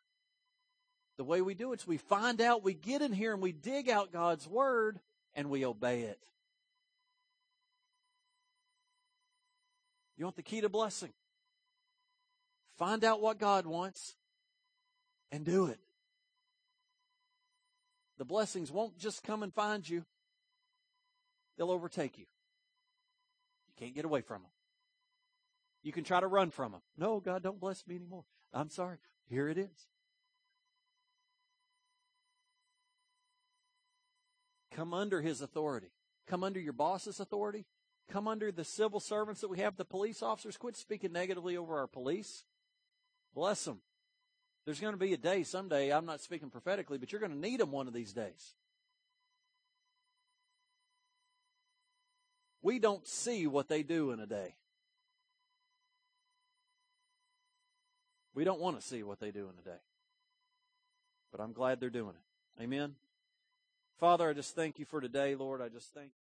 The 1.17 1.23
way 1.23 1.41
we 1.41 1.53
do 1.53 1.73
it 1.73 1.81
is 1.81 1.87
we 1.87 1.97
find 1.97 2.41
out, 2.41 2.63
we 2.63 2.73
get 2.73 3.01
in 3.01 3.13
here 3.13 3.33
and 3.33 3.41
we 3.41 3.51
dig 3.51 3.89
out 3.89 4.11
God's 4.11 4.47
word 4.47 4.99
and 5.35 5.49
we 5.49 5.65
obey 5.65 6.01
it. 6.01 6.19
You 10.17 10.25
want 10.25 10.35
the 10.35 10.43
key 10.43 10.61
to 10.61 10.69
blessing? 10.69 11.11
Find 12.77 13.03
out 13.03 13.21
what 13.21 13.39
God 13.39 13.65
wants 13.65 14.15
and 15.31 15.45
do 15.45 15.67
it. 15.67 15.79
The 18.17 18.25
blessings 18.25 18.71
won't 18.71 18.97
just 18.97 19.23
come 19.23 19.43
and 19.43 19.53
find 19.53 19.87
you. 19.87 20.05
They'll 21.57 21.71
overtake 21.71 22.17
you. 22.17 22.25
You 23.67 23.73
can't 23.77 23.95
get 23.95 24.05
away 24.05 24.21
from 24.21 24.41
them. 24.41 24.51
You 25.83 25.91
can 25.91 26.03
try 26.03 26.19
to 26.19 26.27
run 26.27 26.49
from 26.49 26.71
them. 26.71 26.81
No, 26.97 27.19
God, 27.19 27.43
don't 27.43 27.59
bless 27.59 27.85
me 27.85 27.95
anymore. 27.95 28.23
I'm 28.53 28.69
sorry. 28.69 28.97
Here 29.29 29.49
it 29.49 29.57
is. 29.57 29.87
Come 34.71 34.93
under 34.93 35.21
his 35.21 35.41
authority. 35.41 35.91
Come 36.27 36.43
under 36.43 36.59
your 36.59 36.73
boss's 36.73 37.19
authority. 37.19 37.65
Come 38.11 38.27
under 38.27 38.51
the 38.51 38.63
civil 38.63 38.99
servants 38.99 39.41
that 39.41 39.49
we 39.49 39.59
have, 39.59 39.77
the 39.77 39.85
police 39.85 40.21
officers. 40.21 40.57
Quit 40.57 40.75
speaking 40.75 41.11
negatively 41.11 41.57
over 41.57 41.77
our 41.77 41.87
police. 41.87 42.43
Bless 43.33 43.63
them. 43.65 43.79
There's 44.65 44.79
going 44.79 44.93
to 44.93 44.99
be 44.99 45.13
a 45.13 45.17
day 45.17 45.43
someday, 45.43 45.91
I'm 45.91 46.05
not 46.05 46.21
speaking 46.21 46.49
prophetically, 46.49 46.97
but 46.97 47.11
you're 47.11 47.21
going 47.21 47.33
to 47.33 47.37
need 47.37 47.59
them 47.59 47.71
one 47.71 47.87
of 47.87 47.93
these 47.93 48.13
days. 48.13 48.53
We 52.61 52.79
don't 52.79 53.05
see 53.05 53.45
what 53.45 53.67
they 53.67 53.83
do 53.83 54.11
in 54.11 54.21
a 54.21 54.25
day. 54.25 54.55
We 58.33 58.43
don't 58.43 58.59
want 58.59 58.79
to 58.79 58.85
see 58.85 59.03
what 59.03 59.19
they 59.19 59.31
do 59.31 59.43
in 59.43 59.53
a 59.59 59.63
day. 59.63 59.81
But 61.31 61.41
I'm 61.41 61.53
glad 61.53 61.79
they're 61.79 61.89
doing 61.89 62.15
it. 62.15 62.61
Amen. 62.63 62.95
Father, 63.99 64.29
I 64.29 64.33
just 64.33 64.55
thank 64.55 64.79
you 64.79 64.85
for 64.85 65.01
today, 65.01 65.35
Lord. 65.35 65.61
I 65.61 65.69
just 65.69 65.93
thank 65.93 66.11